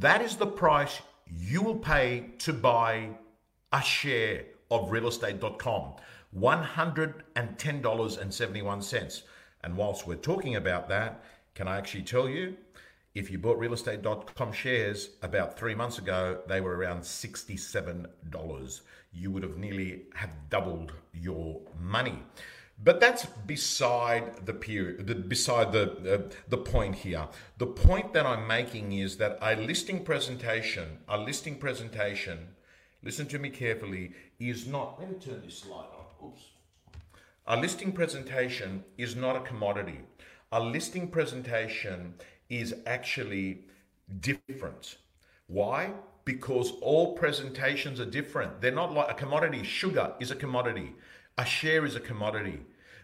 that 0.01 0.21
is 0.21 0.37
the 0.37 0.47
price 0.47 1.01
you 1.31 1.63
will 1.63 1.79
pay 1.79 2.27
to 2.39 2.53
buy 2.53 3.11
a 3.73 3.81
share 3.81 4.45
of 4.71 4.91
realestate.com 4.91 5.95
$110.71. 6.39 9.23
And 9.63 9.77
whilst 9.77 10.07
we're 10.07 10.17
talking 10.17 10.57
about 10.57 10.89
that, 10.89 11.23
can 11.55 11.69
I 11.69 11.79
actually 11.79 12.03
tell 12.03 12.29
you 12.29 12.57
if 13.15 13.31
you 13.31 13.39
bought 13.39 13.59
realestate.com 13.59 14.53
shares 14.53 15.11
about 15.23 15.57
three 15.57 15.75
months 15.75 15.99
ago, 15.99 16.41
they 16.49 16.61
were 16.61 16.77
around 16.77 17.03
$67. 17.03 18.81
You 19.13 19.31
would 19.31 19.45
have 19.45 19.57
nearly 19.57 20.03
have 20.15 20.31
doubled 20.51 20.93
your 21.13 21.61
money. 21.81 22.19
But 22.83 22.99
that's 22.99 23.25
beside 23.25 24.47
the 24.47 24.53
period, 24.53 25.07
the, 25.07 25.15
beside 25.15 25.71
the, 25.71 26.15
uh, 26.15 26.35
the 26.49 26.59
point 26.59 26.97
here. 26.97 27.29
The 27.59 27.69
point 27.69 28.13
that 28.15 28.27
I'm 28.27 28.49
making 28.49 28.93
is 28.93 29.17
that 29.19 29.39
a 29.41 29.55
listing 29.55 30.03
presentation, 30.03 30.99
a 31.09 31.17
listing 31.17 31.57
presentation, 31.57 32.49
listen 33.05 33.27
to 33.29 33.39
me 33.39 33.51
carefully, 33.51 34.13
is 34.41 34.67
not, 34.67 34.99
let 34.99 35.09
me 35.09 35.19
turn 35.19 35.41
this 35.45 35.59
slide 35.59 35.87
on. 35.97 36.27
Oops. 36.27 36.43
A 37.47 37.57
listing 37.57 37.93
presentation 37.93 38.83
is 38.99 39.15
not 39.15 39.37
a 39.37 39.41
commodity. 39.41 40.01
A 40.55 40.61
listing 40.61 41.09
presentation 41.09 42.15
is 42.49 42.77
actually 42.87 43.65
different. 44.21 44.99
Why? 45.49 45.91
Because 46.25 46.75
all 46.81 47.17
presentations 47.17 47.99
are 47.99 48.05
different. 48.05 48.61
They're 48.61 48.71
not 48.71 48.95
like 48.95 49.11
a 49.11 49.15
commodity. 49.15 49.65
Sugar 49.65 50.15
is 50.21 50.31
a 50.31 50.37
commodity, 50.37 50.93
a 51.37 51.45
share 51.45 51.85
is 51.85 51.97
a 51.97 52.01
commodity. 52.01 52.61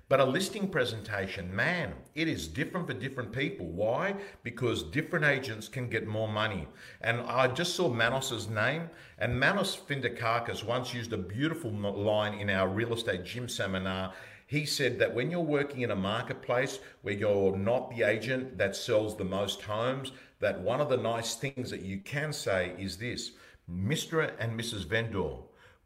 But 0.09 0.21
a 0.21 0.25
listing 0.25 0.69
presentation, 0.69 1.55
man, 1.55 1.95
it 2.15 2.29
is 2.29 2.47
different 2.47 2.87
for 2.87 2.95
different 2.95 3.33
people. 3.33 3.67
Why? 3.67 4.15
Because 4.45 4.85
different 4.85 5.25
agents 5.25 5.67
can 5.67 5.89
get 5.89 6.07
more 6.07 6.29
money. 6.29 6.69
And 7.01 7.21
I 7.23 7.49
just 7.49 7.75
saw 7.75 7.89
Manos's 7.89 8.49
name, 8.49 8.91
and 9.19 9.39
Manos 9.39 9.77
Findakakis 9.77 10.65
once 10.65 10.95
used 10.95 11.13
a 11.13 11.19
beautiful 11.19 11.73
line 11.73 12.35
in 12.35 12.49
our 12.49 12.69
real 12.69 12.93
estate 12.93 13.25
gym 13.25 13.49
seminar. 13.49 14.13
He 14.51 14.67
said 14.67 14.99
that 14.99 15.15
when 15.15 15.31
you're 15.31 15.39
working 15.39 15.83
in 15.83 15.93
a 15.93 16.07
marketplace 16.13 16.81
where 17.03 17.15
you're 17.15 17.57
not 17.57 17.89
the 17.89 18.03
agent 18.03 18.59
that 18.59 18.75
sells 18.75 19.17
the 19.17 19.23
most 19.23 19.63
homes, 19.63 20.11
that 20.41 20.61
one 20.61 20.81
of 20.81 20.89
the 20.89 20.97
nice 20.97 21.37
things 21.37 21.71
that 21.71 21.83
you 21.83 21.99
can 22.01 22.33
say 22.33 22.75
is 22.77 22.97
this 22.97 23.31
Mr. 23.71 24.33
and 24.41 24.59
Mrs. 24.59 24.87
Vendor, 24.87 25.37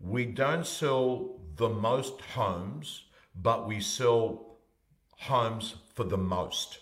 we 0.01 0.25
don't 0.25 0.67
sell 0.67 1.39
the 1.57 1.69
most 1.69 2.23
homes, 2.23 3.05
but 3.43 3.69
we 3.69 3.81
sell 3.81 4.57
homes 5.19 5.75
for 5.93 6.05
the 6.05 6.17
most. 6.17 6.79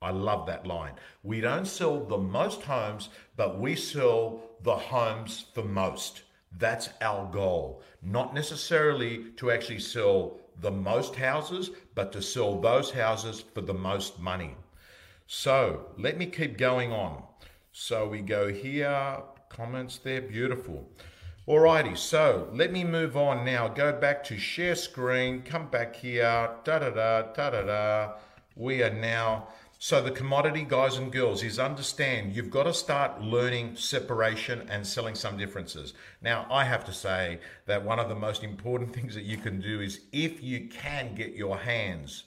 I 0.00 0.12
love 0.12 0.46
that 0.46 0.66
line. 0.66 0.94
We 1.22 1.42
don't 1.42 1.66
sell 1.66 2.06
the 2.06 2.16
most 2.16 2.62
homes, 2.62 3.10
but 3.36 3.60
we 3.60 3.76
sell 3.76 4.40
the 4.62 4.76
homes 4.76 5.44
for 5.52 5.62
most. 5.62 6.22
That's 6.56 6.88
our 7.02 7.30
goal. 7.30 7.82
Not 8.00 8.32
necessarily 8.32 9.32
to 9.36 9.50
actually 9.50 9.80
sell 9.80 10.40
the 10.60 10.70
most 10.70 11.16
houses, 11.16 11.70
but 11.94 12.12
to 12.12 12.22
sell 12.22 12.60
those 12.60 12.90
houses 12.90 13.44
for 13.54 13.60
the 13.60 13.74
most 13.74 14.18
money. 14.18 14.54
So 15.26 15.86
let 15.98 16.16
me 16.16 16.26
keep 16.26 16.56
going 16.56 16.92
on. 16.92 17.22
So 17.72 18.08
we 18.08 18.20
go 18.20 18.52
here, 18.52 19.18
comments 19.48 19.98
there, 19.98 20.22
beautiful. 20.22 20.88
Alrighty, 21.46 21.96
so 21.96 22.48
let 22.52 22.72
me 22.72 22.84
move 22.84 23.16
on 23.16 23.44
now. 23.44 23.68
Go 23.68 23.92
back 23.92 24.24
to 24.24 24.38
share 24.38 24.74
screen, 24.74 25.42
come 25.42 25.68
back 25.68 25.94
here, 25.94 26.50
da 26.64 26.78
da 26.78 26.90
da, 26.90 27.22
da 27.32 27.50
da 27.50 27.62
da. 27.62 28.12
We 28.56 28.82
are 28.82 28.92
now 28.92 29.48
so 29.78 30.00
the 30.00 30.10
commodity 30.10 30.64
guys 30.66 30.96
and 30.96 31.12
girls 31.12 31.42
is 31.42 31.58
understand 31.58 32.34
you've 32.34 32.50
got 32.50 32.62
to 32.62 32.72
start 32.72 33.20
learning 33.20 33.76
separation 33.76 34.66
and 34.70 34.86
selling 34.86 35.14
some 35.14 35.36
differences. 35.36 35.92
Now, 36.22 36.46
I 36.50 36.64
have 36.64 36.84
to 36.86 36.92
say 36.92 37.40
that 37.66 37.84
one 37.84 37.98
of 37.98 38.08
the 38.08 38.14
most 38.14 38.42
important 38.42 38.94
things 38.94 39.14
that 39.14 39.24
you 39.24 39.36
can 39.36 39.60
do 39.60 39.80
is 39.80 40.00
if 40.12 40.42
you 40.42 40.68
can 40.68 41.14
get 41.14 41.34
your 41.34 41.58
hands 41.58 42.24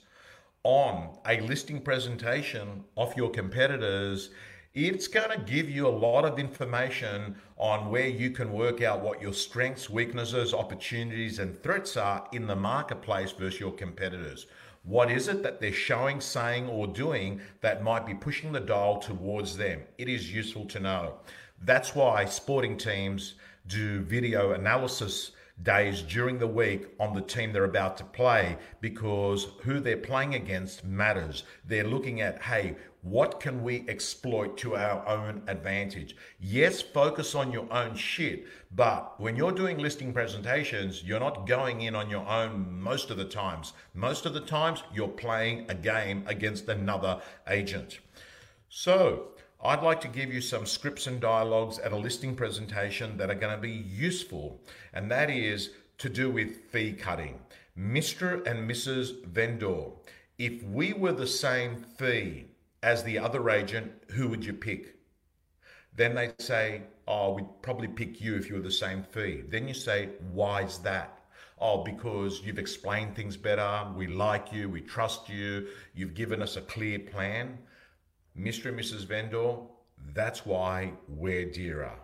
on 0.62 1.18
a 1.26 1.40
listing 1.40 1.80
presentation 1.80 2.84
of 2.96 3.16
your 3.16 3.30
competitors, 3.30 4.30
it's 4.74 5.08
going 5.08 5.30
to 5.30 5.44
give 5.44 5.68
you 5.68 5.88
a 5.88 5.88
lot 5.88 6.24
of 6.24 6.38
information 6.38 7.34
on 7.56 7.90
where 7.90 8.06
you 8.06 8.30
can 8.30 8.52
work 8.52 8.80
out 8.80 9.00
what 9.00 9.20
your 9.20 9.32
strengths, 9.32 9.90
weaknesses, 9.90 10.54
opportunities, 10.54 11.40
and 11.40 11.60
threats 11.64 11.96
are 11.96 12.28
in 12.32 12.46
the 12.46 12.54
marketplace 12.54 13.32
versus 13.32 13.58
your 13.58 13.72
competitors. 13.72 14.46
What 14.82 15.10
is 15.10 15.28
it 15.28 15.42
that 15.42 15.60
they're 15.60 15.72
showing, 15.72 16.20
saying, 16.20 16.68
or 16.68 16.86
doing 16.86 17.40
that 17.60 17.82
might 17.82 18.06
be 18.06 18.14
pushing 18.14 18.52
the 18.52 18.60
dial 18.60 18.98
towards 18.98 19.56
them? 19.56 19.82
It 19.98 20.08
is 20.08 20.32
useful 20.32 20.64
to 20.66 20.80
know. 20.80 21.14
That's 21.62 21.94
why 21.94 22.24
sporting 22.24 22.78
teams 22.78 23.34
do 23.66 24.00
video 24.00 24.52
analysis 24.52 25.32
days 25.62 26.02
during 26.02 26.38
the 26.38 26.46
week 26.46 26.88
on 26.98 27.14
the 27.14 27.20
team 27.20 27.52
they're 27.52 27.64
about 27.64 27.96
to 27.98 28.04
play 28.04 28.56
because 28.80 29.48
who 29.62 29.80
they're 29.80 29.96
playing 29.96 30.34
against 30.34 30.84
matters. 30.84 31.42
They're 31.66 31.84
looking 31.84 32.20
at, 32.20 32.42
hey, 32.42 32.76
what 33.02 33.40
can 33.40 33.62
we 33.62 33.88
exploit 33.88 34.58
to 34.58 34.76
our 34.76 35.06
own 35.08 35.42
advantage? 35.46 36.16
Yes, 36.38 36.82
focus 36.82 37.34
on 37.34 37.50
your 37.50 37.70
own 37.72 37.94
shit, 37.94 38.46
but 38.72 39.18
when 39.18 39.36
you're 39.36 39.52
doing 39.52 39.78
listing 39.78 40.12
presentations, 40.12 41.02
you're 41.02 41.20
not 41.20 41.46
going 41.46 41.80
in 41.80 41.94
on 41.94 42.10
your 42.10 42.26
own 42.28 42.80
most 42.80 43.10
of 43.10 43.16
the 43.16 43.24
times. 43.24 43.72
Most 43.94 44.26
of 44.26 44.34
the 44.34 44.40
times, 44.40 44.82
you're 44.92 45.08
playing 45.08 45.64
a 45.70 45.74
game 45.74 46.24
against 46.26 46.68
another 46.68 47.20
agent. 47.48 48.00
So, 48.68 49.28
I'd 49.62 49.82
like 49.82 50.00
to 50.02 50.08
give 50.08 50.32
you 50.32 50.40
some 50.40 50.64
scripts 50.64 51.06
and 51.06 51.20
dialogues 51.20 51.78
at 51.78 51.92
a 51.92 51.96
listing 51.96 52.34
presentation 52.34 53.18
that 53.18 53.30
are 53.30 53.34
going 53.34 53.54
to 53.54 53.60
be 53.60 53.70
useful, 53.70 54.58
and 54.94 55.10
that 55.10 55.28
is 55.28 55.70
to 55.98 56.08
do 56.08 56.30
with 56.30 56.56
fee 56.70 56.94
cutting. 56.94 57.38
Mr. 57.78 58.46
and 58.46 58.68
Mrs. 58.70 59.22
Vendor, 59.26 59.90
if 60.38 60.62
we 60.62 60.94
were 60.94 61.12
the 61.12 61.26
same 61.26 61.76
fee, 61.76 62.46
as 62.82 63.02
the 63.02 63.18
other 63.18 63.50
agent, 63.50 63.92
who 64.12 64.28
would 64.28 64.42
you 64.42 64.54
pick? 64.54 64.96
Then 65.94 66.14
they 66.14 66.32
say, 66.38 66.82
Oh, 67.06 67.34
we'd 67.34 67.46
probably 67.60 67.88
pick 67.88 68.20
you 68.20 68.36
if 68.36 68.48
you 68.48 68.54
were 68.54 68.62
the 68.62 68.70
same 68.70 69.02
fee. 69.02 69.42
Then 69.46 69.68
you 69.68 69.74
say, 69.74 70.08
Why 70.32 70.62
is 70.62 70.78
that? 70.78 71.18
Oh, 71.58 71.84
because 71.84 72.40
you've 72.42 72.58
explained 72.58 73.14
things 73.14 73.36
better, 73.36 73.86
we 73.94 74.06
like 74.06 74.50
you, 74.52 74.70
we 74.70 74.80
trust 74.80 75.28
you, 75.28 75.66
you've 75.94 76.14
given 76.14 76.40
us 76.40 76.56
a 76.56 76.62
clear 76.62 76.98
plan. 76.98 77.58
Mr. 78.38 78.66
and 78.66 78.78
Mrs. 78.78 79.04
Vendor, 79.06 79.56
that's 80.14 80.46
why 80.46 80.92
we're 81.08 81.50
dearer. 81.50 81.94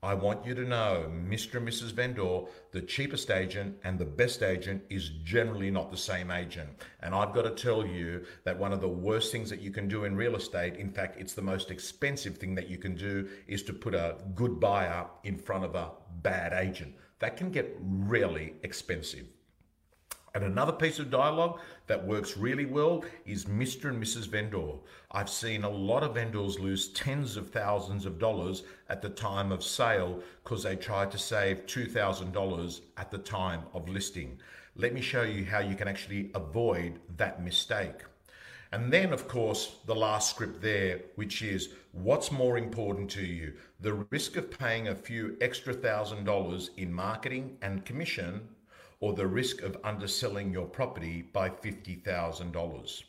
I 0.00 0.14
want 0.14 0.46
you 0.46 0.54
to 0.54 0.62
know, 0.62 1.10
Mr. 1.12 1.56
and 1.56 1.66
Mrs. 1.66 1.90
Vendor, 1.90 2.42
the 2.70 2.82
cheapest 2.82 3.32
agent 3.32 3.76
and 3.82 3.98
the 3.98 4.04
best 4.04 4.44
agent 4.44 4.84
is 4.90 5.08
generally 5.24 5.72
not 5.72 5.90
the 5.90 5.96
same 5.96 6.30
agent. 6.30 6.68
And 7.00 7.12
I've 7.12 7.34
got 7.34 7.42
to 7.42 7.50
tell 7.50 7.84
you 7.84 8.24
that 8.44 8.56
one 8.56 8.72
of 8.72 8.80
the 8.80 8.88
worst 8.88 9.32
things 9.32 9.50
that 9.50 9.60
you 9.60 9.72
can 9.72 9.88
do 9.88 10.04
in 10.04 10.14
real 10.14 10.36
estate, 10.36 10.76
in 10.76 10.92
fact, 10.92 11.20
it's 11.20 11.34
the 11.34 11.42
most 11.42 11.72
expensive 11.72 12.38
thing 12.38 12.54
that 12.54 12.68
you 12.68 12.78
can 12.78 12.94
do, 12.94 13.28
is 13.48 13.64
to 13.64 13.72
put 13.72 13.92
a 13.92 14.18
good 14.36 14.60
buyer 14.60 15.04
in 15.24 15.36
front 15.36 15.64
of 15.64 15.74
a 15.74 15.90
bad 16.22 16.52
agent. 16.52 16.94
That 17.18 17.36
can 17.36 17.50
get 17.50 17.76
really 17.80 18.54
expensive. 18.62 19.26
And 20.34 20.44
another 20.44 20.72
piece 20.72 20.98
of 20.98 21.10
dialogue 21.10 21.60
that 21.86 22.06
works 22.06 22.36
really 22.36 22.66
well 22.66 23.04
is 23.24 23.46
Mr. 23.46 23.88
and 23.88 24.02
Mrs. 24.02 24.26
Vendor. 24.26 24.74
I've 25.10 25.30
seen 25.30 25.64
a 25.64 25.70
lot 25.70 26.02
of 26.02 26.14
vendors 26.14 26.58
lose 26.58 26.88
tens 26.88 27.36
of 27.36 27.50
thousands 27.50 28.04
of 28.04 28.18
dollars 28.18 28.62
at 28.88 29.00
the 29.00 29.08
time 29.08 29.50
of 29.52 29.64
sale 29.64 30.22
because 30.44 30.62
they 30.62 30.76
tried 30.76 31.10
to 31.12 31.18
save 31.18 31.66
$2,000 31.66 32.80
at 32.96 33.10
the 33.10 33.18
time 33.18 33.62
of 33.72 33.88
listing. 33.88 34.38
Let 34.76 34.92
me 34.92 35.00
show 35.00 35.22
you 35.22 35.44
how 35.44 35.60
you 35.60 35.74
can 35.74 35.88
actually 35.88 36.30
avoid 36.34 37.00
that 37.16 37.42
mistake. 37.42 38.04
And 38.70 38.92
then, 38.92 39.14
of 39.14 39.26
course, 39.28 39.76
the 39.86 39.94
last 39.94 40.30
script 40.30 40.60
there, 40.60 41.00
which 41.14 41.40
is 41.40 41.70
what's 41.92 42.30
more 42.30 42.58
important 42.58 43.10
to 43.12 43.24
you? 43.24 43.54
The 43.80 43.94
risk 44.10 44.36
of 44.36 44.50
paying 44.50 44.88
a 44.88 44.94
few 44.94 45.38
extra 45.40 45.72
thousand 45.72 46.24
dollars 46.24 46.70
in 46.76 46.92
marketing 46.92 47.56
and 47.62 47.84
commission 47.86 48.46
or 49.00 49.12
the 49.12 49.26
risk 49.26 49.62
of 49.62 49.76
underselling 49.84 50.52
your 50.52 50.66
property 50.66 51.22
by 51.22 51.48
$50,000. 51.48 53.02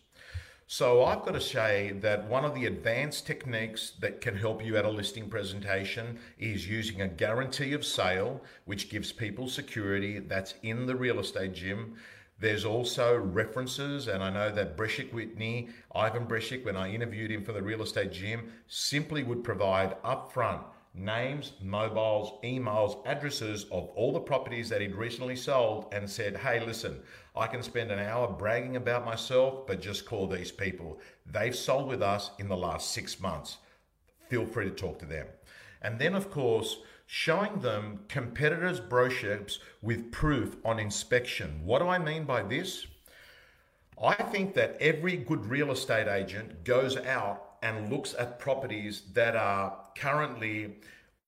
So 0.71 1.03
I've 1.03 1.25
got 1.25 1.31
to 1.31 1.41
say 1.41 1.93
that 2.01 2.27
one 2.29 2.45
of 2.45 2.53
the 2.53 2.67
advanced 2.67 3.25
techniques 3.25 3.93
that 4.01 4.21
can 4.21 4.37
help 4.37 4.63
you 4.63 4.77
at 4.77 4.85
a 4.85 4.89
listing 4.89 5.27
presentation 5.27 6.19
is 6.37 6.69
using 6.69 7.01
a 7.01 7.07
guarantee 7.07 7.73
of 7.73 7.83
sale, 7.83 8.43
which 8.65 8.87
gives 8.89 9.11
people 9.11 9.47
security 9.47 10.19
that's 10.19 10.53
in 10.61 10.85
the 10.85 10.95
real 10.95 11.19
estate 11.19 11.55
gym. 11.55 11.95
There's 12.39 12.65
also 12.65 13.17
references, 13.17 14.07
and 14.07 14.23
I 14.23 14.29
know 14.29 14.51
that 14.51 14.77
Bresic 14.77 15.11
Whitney, 15.11 15.69
Ivan 15.95 16.27
Bresic, 16.27 16.63
when 16.63 16.77
I 16.77 16.93
interviewed 16.93 17.31
him 17.31 17.43
for 17.43 17.51
the 17.51 17.63
real 17.63 17.81
estate 17.81 18.11
gym, 18.11 18.53
simply 18.67 19.23
would 19.23 19.43
provide 19.43 19.99
upfront 20.03 20.61
names, 20.93 21.53
mobiles, 21.61 22.39
emails, 22.43 23.05
addresses 23.05 23.65
of 23.65 23.89
all 23.95 24.11
the 24.11 24.19
properties 24.19 24.69
that 24.69 24.81
he'd 24.81 24.95
recently 24.95 25.35
sold 25.35 25.85
and 25.91 26.09
said, 26.09 26.37
hey, 26.37 26.59
listen, 26.65 26.99
I 27.35 27.47
can 27.47 27.63
spend 27.63 27.91
an 27.91 27.99
hour 27.99 28.27
bragging 28.27 28.75
about 28.75 29.05
myself, 29.05 29.67
but 29.67 29.81
just 29.81 30.05
call 30.05 30.27
these 30.27 30.51
people. 30.51 30.99
They've 31.25 31.55
sold 31.55 31.87
with 31.87 32.01
us 32.01 32.31
in 32.39 32.47
the 32.47 32.57
last 32.57 32.91
six 32.91 33.19
months. 33.19 33.57
Feel 34.27 34.45
free 34.45 34.65
to 34.65 34.71
talk 34.71 34.99
to 34.99 35.05
them. 35.05 35.27
And 35.81 35.99
then, 35.99 36.15
of 36.15 36.29
course, 36.29 36.77
showing 37.05 37.59
them 37.61 38.01
competitors' 38.07 38.79
brochures 38.79 39.59
with 39.81 40.11
proof 40.11 40.57
on 40.65 40.79
inspection. 40.79 41.61
What 41.63 41.79
do 41.79 41.87
I 41.87 41.97
mean 41.97 42.25
by 42.25 42.43
this? 42.43 42.85
I 44.01 44.15
think 44.15 44.53
that 44.53 44.77
every 44.79 45.17
good 45.17 45.45
real 45.45 45.71
estate 45.71 46.07
agent 46.07 46.63
goes 46.63 46.97
out 46.97 47.45
and 47.61 47.91
looks 47.91 48.13
at 48.17 48.39
properties 48.39 49.01
that 49.13 49.35
are 49.35 49.77
currently 49.99 50.75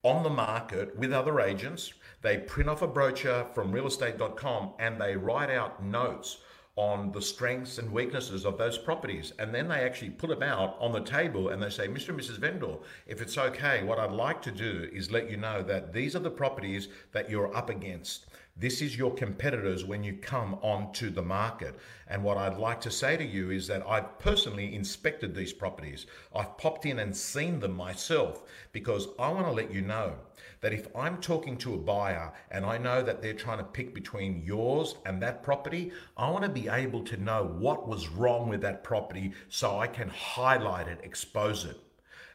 on 0.03 0.23
the 0.23 0.29
market 0.29 0.97
with 0.97 1.12
other 1.13 1.39
agents. 1.39 1.93
They 2.21 2.38
print 2.38 2.69
off 2.69 2.81
a 2.81 2.88
brochure 2.88 3.45
from 3.53 3.71
realestate.com 3.71 4.73
and 4.79 4.99
they 4.99 5.15
write 5.15 5.49
out 5.49 5.84
notes 5.84 6.38
on 6.77 7.12
the 7.12 7.21
strengths 7.21 7.77
and 7.77 7.91
weaknesses 7.91 8.45
of 8.45 8.57
those 8.57 8.77
properties. 8.77 9.34
And 9.38 9.53
then 9.53 9.67
they 9.67 9.84
actually 9.84 10.12
put 10.12 10.29
them 10.29 10.41
out 10.41 10.77
on 10.79 10.93
the 10.93 11.01
table 11.01 11.49
and 11.49 11.62
they 11.62 11.69
say, 11.69 11.88
Mr. 11.88 12.10
and 12.10 12.19
Mrs. 12.19 12.38
Vendor, 12.38 12.77
if 13.05 13.21
it's 13.21 13.38
okay, 13.38 13.84
what 13.84 13.99
I'd 13.99 14.12
like 14.12 14.41
to 14.43 14.51
do 14.51 14.89
is 14.93 15.12
let 15.12 15.29
you 15.29 15.38
know 15.38 15.62
that 15.63 15.91
these 15.93 16.15
are 16.15 16.19
the 16.19 16.31
properties 16.31 16.88
that 17.12 17.29
you're 17.29 17.55
up 17.55 17.69
against. 17.69 18.27
This 18.57 18.81
is 18.81 18.97
your 18.97 19.13
competitors 19.13 19.85
when 19.85 20.03
you 20.03 20.13
come 20.13 20.55
onto 20.61 21.09
the 21.09 21.21
market. 21.21 21.79
And 22.07 22.23
what 22.23 22.37
I'd 22.37 22.57
like 22.57 22.81
to 22.81 22.91
say 22.91 23.15
to 23.15 23.25
you 23.25 23.49
is 23.49 23.65
that 23.67 23.87
I've 23.87 24.19
personally 24.19 24.75
inspected 24.75 25.33
these 25.33 25.53
properties. 25.53 26.05
I've 26.35 26.57
popped 26.57 26.85
in 26.85 26.99
and 26.99 27.15
seen 27.15 27.59
them 27.59 27.73
myself 27.73 28.43
because 28.71 29.07
I 29.17 29.29
want 29.29 29.47
to 29.47 29.51
let 29.51 29.73
you 29.73 29.81
know 29.81 30.15
that 30.59 30.73
if 30.73 30.87
I'm 30.95 31.17
talking 31.17 31.57
to 31.57 31.73
a 31.73 31.79
buyer 31.79 32.33
and 32.51 32.65
I 32.65 32.77
know 32.77 33.01
that 33.01 33.21
they're 33.21 33.33
trying 33.33 33.59
to 33.59 33.63
pick 33.63 33.95
between 33.95 34.43
yours 34.43 34.95
and 35.05 35.21
that 35.21 35.43
property, 35.43 35.91
I 36.17 36.29
want 36.29 36.43
to 36.43 36.49
be 36.49 36.67
able 36.67 37.03
to 37.05 37.17
know 37.17 37.55
what 37.57 37.87
was 37.87 38.09
wrong 38.09 38.49
with 38.49 38.61
that 38.61 38.83
property 38.83 39.31
so 39.49 39.79
I 39.79 39.87
can 39.87 40.09
highlight 40.09 40.87
it, 40.87 40.99
expose 41.03 41.65
it. 41.65 41.77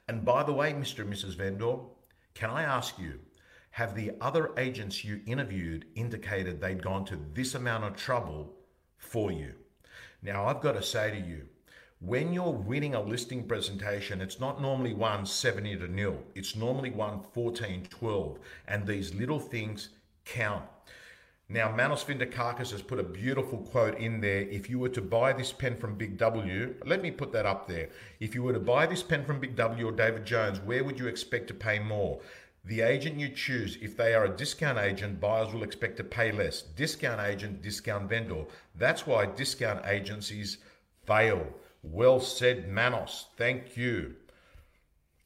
And 0.09 0.24
by 0.24 0.42
the 0.42 0.52
way, 0.52 0.72
Mr. 0.72 1.00
and 1.00 1.12
Mrs. 1.12 1.37
Vendor, 1.37 1.76
can 2.35 2.50
I 2.50 2.62
ask 2.62 2.98
you, 2.98 3.20
have 3.77 3.95
the 3.95 4.11
other 4.23 4.53
agents 4.57 5.05
you 5.05 5.21
interviewed 5.27 5.85
indicated 5.97 6.59
they'd 6.59 6.83
gone 6.83 7.05
to 7.05 7.19
this 7.35 7.55
amount 7.55 7.85
of 7.85 7.95
trouble 7.95 8.51
for 8.97 9.31
you? 9.31 9.53
Now, 10.23 10.47
I've 10.47 10.62
got 10.62 10.73
to 10.77 10.83
say 10.83 11.11
to 11.11 11.19
you, 11.19 11.43
when 12.01 12.33
you're 12.33 12.51
winning 12.51 12.95
a 12.95 13.03
listing 13.03 13.47
presentation, 13.47 14.23
it's 14.23 14.41
not 14.41 14.62
normally 14.62 14.95
one 14.95 15.27
70 15.27 15.77
to 15.77 15.89
nil. 15.89 16.23
It's 16.35 16.57
normally 16.57 16.89
one 16.89 17.21
14 17.35 17.87
12. 17.91 18.39
And 18.67 18.87
these 18.87 19.12
little 19.12 19.39
things 19.39 19.91
count. 20.25 20.65
Now, 21.49 21.71
Manos 21.71 22.03
Findakakis 22.03 22.73
has 22.73 22.83
put 22.83 22.99
a 22.99 23.05
beautiful 23.05 23.59
quote 23.59 23.99
in 23.99 24.21
there. 24.21 24.41
If 24.41 24.69
you 24.69 24.79
were 24.79 24.89
to 24.89 25.03
buy 25.03 25.33
this 25.33 25.53
pen 25.53 25.77
from 25.77 25.97
Big 25.97 26.17
W, 26.17 26.75
let 26.85 27.03
me 27.03 27.11
put 27.11 27.31
that 27.33 27.47
up 27.47 27.69
there. 27.69 27.91
If 28.21 28.35
you 28.35 28.43
were 28.43 28.55
to 28.55 28.59
buy 28.59 28.87
this 28.87 29.03
pen 29.03 29.25
from 29.25 29.39
Big 29.39 29.55
W 29.55 29.87
or 29.87 29.93
David 29.93 30.25
Jones, 30.25 30.61
where 30.61 30.83
would 30.83 30.99
you 30.99 31.07
expect 31.07 31.47
to 31.49 31.55
pay 31.55 31.79
more? 31.79 32.21
The 32.66 32.81
agent 32.81 33.20
you 33.20 33.29
choose, 33.29 33.79
if 33.81 33.96
they 33.96 34.12
are 34.12 34.24
a 34.24 34.37
discount 34.37 34.79
agent, 34.79 35.20
buyers 35.20 35.52
will 35.52 35.62
expect 35.62 35.96
to 35.98 36.05
pay 36.05 36.33
less. 36.33 36.62
Discount 36.62 37.20
agent, 37.20 37.62
discount 37.62 38.09
vendor. 38.09 38.44
That's 38.74 39.07
why 39.07 39.26
discount 39.26 39.87
agencies 39.87 40.59
fail. 41.07 41.46
Well 41.85 42.18
said, 42.18 42.68
Manos. 42.68 43.26
Thank 43.37 43.76
you. 43.76 44.16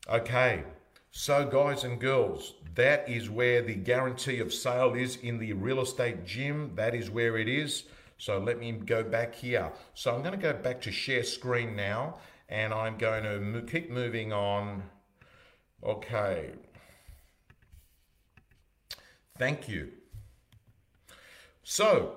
Okay, 0.07 0.65
so 1.11 1.47
guys 1.47 1.83
and 1.83 1.99
girls, 1.99 2.55
that 2.75 3.09
is 3.09 3.31
where 3.31 3.63
the 3.63 3.75
guarantee 3.75 4.41
of 4.41 4.53
sale 4.53 4.93
is 4.93 5.17
in 5.17 5.39
the 5.39 5.55
real 5.55 5.81
estate 5.81 6.27
gym. 6.27 6.73
That 6.75 6.95
is 6.95 7.11
where 7.11 7.39
it 7.39 7.49
is. 7.49 7.85
So 8.19 8.39
let 8.39 8.59
me 8.59 8.73
go 8.73 9.03
back 9.03 9.35
here. 9.35 9.73
So 9.95 10.15
I'm 10.15 10.23
going 10.23 10.39
to 10.39 10.53
go 10.53 10.53
back 10.53 10.83
to 10.83 10.93
share 10.93 11.25
screen 11.25 11.75
now 11.75 12.19
and 12.51 12.75
I'm 12.75 12.99
going 12.99 13.23
to 13.23 13.63
keep 13.63 13.91
moving 13.91 14.31
on. 14.31 14.83
Okay, 15.83 16.51
Thank 19.41 19.71
you. 19.71 19.89
So, 21.63 22.17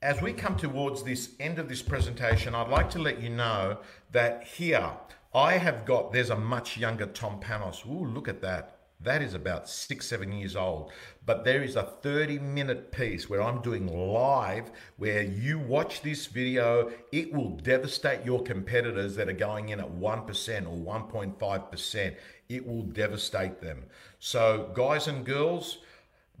as 0.00 0.22
we 0.22 0.32
come 0.32 0.56
towards 0.56 1.02
this 1.02 1.30
end 1.40 1.58
of 1.58 1.68
this 1.68 1.82
presentation, 1.82 2.54
I'd 2.54 2.68
like 2.68 2.88
to 2.90 3.00
let 3.00 3.20
you 3.20 3.28
know 3.28 3.78
that 4.12 4.44
here 4.44 4.92
I 5.34 5.54
have 5.54 5.84
got, 5.84 6.12
there's 6.12 6.30
a 6.30 6.38
much 6.38 6.76
younger 6.76 7.06
Tom 7.06 7.40
Panos. 7.40 7.84
Ooh, 7.84 8.06
look 8.06 8.28
at 8.28 8.40
that. 8.42 8.76
That 9.00 9.20
is 9.20 9.34
about 9.34 9.68
six, 9.68 10.06
seven 10.06 10.30
years 10.30 10.54
old. 10.54 10.92
But 11.26 11.44
there 11.44 11.60
is 11.60 11.74
a 11.74 11.82
30 11.82 12.38
minute 12.38 12.92
piece 12.92 13.28
where 13.28 13.42
I'm 13.42 13.60
doing 13.60 13.88
live 13.88 14.70
where 14.96 15.22
you 15.22 15.58
watch 15.58 16.02
this 16.02 16.26
video, 16.26 16.92
it 17.10 17.34
will 17.34 17.50
devastate 17.50 18.24
your 18.24 18.44
competitors 18.44 19.16
that 19.16 19.28
are 19.28 19.32
going 19.32 19.70
in 19.70 19.80
at 19.80 19.90
1% 19.90 20.66
or 20.68 21.00
1.5%. 21.02 22.16
It 22.48 22.64
will 22.64 22.82
devastate 22.82 23.60
them. 23.60 23.86
So, 24.20 24.70
guys 24.72 25.08
and 25.08 25.26
girls, 25.26 25.78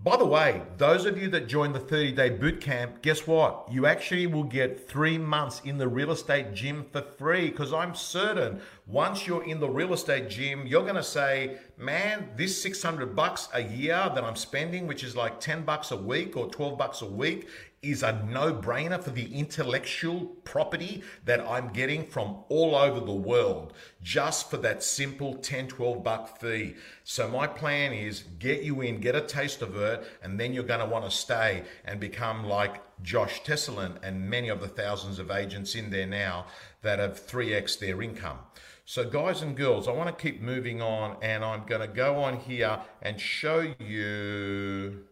by 0.00 0.16
the 0.16 0.24
way, 0.24 0.62
those 0.76 1.06
of 1.06 1.20
you 1.20 1.28
that 1.30 1.48
join 1.48 1.72
the 1.72 1.80
30 1.80 2.12
day 2.12 2.30
boot 2.30 2.60
camp, 2.60 3.02
guess 3.02 3.26
what? 3.26 3.66
You 3.68 3.86
actually 3.86 4.28
will 4.28 4.44
get 4.44 4.88
three 4.88 5.18
months 5.18 5.60
in 5.64 5.76
the 5.76 5.88
real 5.88 6.12
estate 6.12 6.54
gym 6.54 6.86
for 6.92 7.02
free 7.02 7.50
because 7.50 7.72
I'm 7.72 7.96
certain 7.96 8.60
once 8.86 9.26
you're 9.26 9.42
in 9.42 9.58
the 9.58 9.68
real 9.68 9.92
estate 9.92 10.30
gym, 10.30 10.68
you're 10.68 10.82
going 10.82 10.94
to 10.94 11.02
say, 11.02 11.58
man, 11.76 12.28
this 12.36 12.62
600 12.62 13.16
bucks 13.16 13.48
a 13.52 13.60
year 13.60 14.10
that 14.14 14.22
I'm 14.22 14.36
spending, 14.36 14.86
which 14.86 15.02
is 15.02 15.16
like 15.16 15.40
10 15.40 15.64
bucks 15.64 15.90
a 15.90 15.96
week 15.96 16.36
or 16.36 16.48
12 16.48 16.78
bucks 16.78 17.02
a 17.02 17.06
week, 17.06 17.48
is 17.82 18.02
a 18.02 18.24
no 18.28 18.52
brainer 18.52 19.02
for 19.02 19.10
the 19.10 19.32
intellectual 19.32 20.26
property 20.44 21.02
that 21.24 21.40
I'm 21.40 21.68
getting 21.68 22.04
from 22.04 22.38
all 22.48 22.74
over 22.74 22.98
the 22.98 23.12
world 23.12 23.72
just 24.02 24.50
for 24.50 24.56
that 24.58 24.82
simple 24.82 25.34
10, 25.34 25.68
12 25.68 26.02
buck 26.02 26.40
fee. 26.40 26.74
So 27.04 27.28
my 27.28 27.46
plan 27.46 27.92
is 27.92 28.24
get 28.38 28.62
you 28.62 28.80
in, 28.80 29.00
get 29.00 29.14
a 29.14 29.20
taste 29.20 29.62
of 29.62 29.76
it, 29.76 30.04
and 30.22 30.40
then 30.40 30.52
you're 30.52 30.64
going 30.64 30.80
to 30.80 30.86
want 30.86 31.04
to 31.04 31.10
stay 31.10 31.62
and 31.84 32.00
become 32.00 32.44
like 32.44 32.82
Josh 33.02 33.42
Tesolin 33.42 34.02
and 34.02 34.28
many 34.28 34.48
of 34.48 34.60
the 34.60 34.68
thousands 34.68 35.18
of 35.18 35.30
agents 35.30 35.74
in 35.74 35.90
there 35.90 36.06
now 36.06 36.46
that 36.82 36.98
have 36.98 37.24
3x 37.24 37.78
their 37.78 38.02
income. 38.02 38.38
So 38.84 39.08
guys 39.08 39.42
and 39.42 39.56
girls, 39.56 39.86
I 39.86 39.92
want 39.92 40.08
to 40.08 40.22
keep 40.22 40.40
moving 40.40 40.80
on 40.80 41.18
and 41.22 41.44
I'm 41.44 41.66
going 41.66 41.82
to 41.82 41.86
go 41.86 42.22
on 42.22 42.38
here 42.40 42.80
and 43.02 43.20
show 43.20 43.74
you 43.78 45.04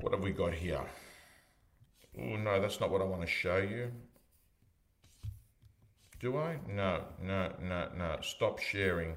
what 0.00 0.12
have 0.12 0.22
we 0.22 0.32
got 0.32 0.54
here? 0.54 0.80
Oh, 2.18 2.36
no, 2.36 2.60
that's 2.60 2.80
not 2.80 2.90
what 2.90 3.02
I 3.02 3.04
want 3.04 3.22
to 3.22 3.26
show 3.26 3.58
you. 3.58 3.92
Do 6.20 6.36
I? 6.36 6.58
No, 6.68 7.04
no, 7.22 7.52
no, 7.62 7.88
no. 7.96 8.16
Stop 8.22 8.58
sharing. 8.58 9.14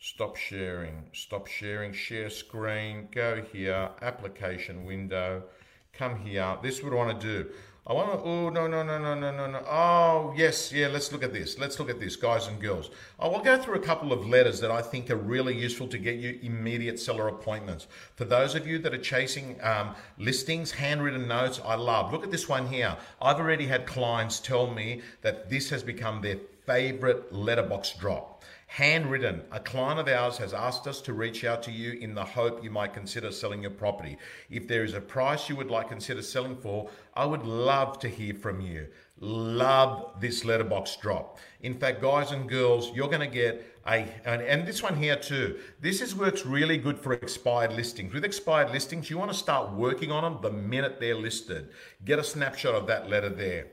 Stop 0.00 0.36
sharing. 0.36 1.04
Stop 1.12 1.46
sharing. 1.46 1.92
Share 1.92 2.30
screen. 2.30 3.08
Go 3.12 3.44
here. 3.52 3.90
Application 4.00 4.84
window. 4.84 5.44
Come 5.92 6.16
here. 6.16 6.56
This 6.62 6.82
I 6.82 6.88
want 6.88 7.20
to 7.20 7.26
do. 7.26 7.50
I 7.84 7.94
want 7.94 8.12
to, 8.12 8.18
oh, 8.24 8.48
no, 8.48 8.68
no, 8.68 8.84
no, 8.84 8.96
no, 8.96 9.14
no, 9.14 9.32
no, 9.32 9.50
no. 9.50 9.58
Oh, 9.68 10.32
yes, 10.36 10.72
yeah, 10.72 10.86
let's 10.86 11.10
look 11.10 11.24
at 11.24 11.32
this. 11.32 11.58
Let's 11.58 11.80
look 11.80 11.90
at 11.90 11.98
this, 11.98 12.14
guys 12.14 12.46
and 12.46 12.60
girls. 12.60 12.90
I 13.18 13.26
will 13.26 13.40
go 13.40 13.58
through 13.58 13.74
a 13.74 13.80
couple 13.80 14.12
of 14.12 14.24
letters 14.24 14.60
that 14.60 14.70
I 14.70 14.80
think 14.80 15.10
are 15.10 15.16
really 15.16 15.58
useful 15.58 15.88
to 15.88 15.98
get 15.98 16.14
you 16.14 16.38
immediate 16.42 17.00
seller 17.00 17.26
appointments. 17.26 17.88
For 18.14 18.24
those 18.24 18.54
of 18.54 18.68
you 18.68 18.78
that 18.78 18.94
are 18.94 18.98
chasing 18.98 19.58
um, 19.64 19.96
listings, 20.16 20.70
handwritten 20.70 21.26
notes, 21.26 21.60
I 21.64 21.74
love. 21.74 22.12
Look 22.12 22.22
at 22.22 22.30
this 22.30 22.48
one 22.48 22.68
here. 22.68 22.96
I've 23.20 23.40
already 23.40 23.66
had 23.66 23.84
clients 23.84 24.38
tell 24.38 24.72
me 24.72 25.00
that 25.22 25.50
this 25.50 25.68
has 25.70 25.82
become 25.82 26.22
their 26.22 26.38
favorite 26.64 27.32
letterbox 27.32 27.94
drop. 27.98 28.31
Handwritten, 28.76 29.42
a 29.52 29.60
client 29.60 30.00
of 30.00 30.08
ours 30.08 30.38
has 30.38 30.54
asked 30.54 30.86
us 30.86 31.02
to 31.02 31.12
reach 31.12 31.44
out 31.44 31.62
to 31.64 31.70
you 31.70 31.92
in 31.92 32.14
the 32.14 32.24
hope 32.24 32.64
you 32.64 32.70
might 32.70 32.94
consider 32.94 33.30
selling 33.30 33.60
your 33.60 33.70
property. 33.70 34.16
If 34.48 34.66
there 34.66 34.82
is 34.82 34.94
a 34.94 35.00
price 35.00 35.50
you 35.50 35.56
would 35.56 35.70
like 35.70 35.90
consider 35.90 36.22
selling 36.22 36.56
for, 36.56 36.88
I 37.12 37.26
would 37.26 37.42
love 37.42 37.98
to 37.98 38.08
hear 38.08 38.32
from 38.32 38.62
you. 38.62 38.86
Love 39.20 40.18
this 40.20 40.46
letterbox 40.46 40.96
drop. 40.96 41.38
In 41.60 41.74
fact, 41.74 42.00
guys 42.00 42.30
and 42.30 42.48
girls, 42.48 42.90
you're 42.94 43.08
going 43.08 43.20
to 43.20 43.26
get 43.26 43.62
a, 43.86 44.06
and, 44.24 44.40
and 44.40 44.66
this 44.66 44.82
one 44.82 44.96
here 44.96 45.16
too. 45.16 45.58
This 45.82 46.00
is 46.00 46.16
works 46.16 46.46
really 46.46 46.78
good 46.78 46.98
for 46.98 47.12
expired 47.12 47.74
listings. 47.74 48.14
With 48.14 48.24
expired 48.24 48.70
listings, 48.70 49.10
you 49.10 49.18
want 49.18 49.30
to 49.30 49.36
start 49.36 49.74
working 49.74 50.10
on 50.10 50.22
them 50.22 50.40
the 50.40 50.50
minute 50.50 50.98
they're 50.98 51.14
listed. 51.14 51.68
Get 52.06 52.18
a 52.18 52.24
snapshot 52.24 52.74
of 52.74 52.86
that 52.86 53.10
letter 53.10 53.28
there. 53.28 53.66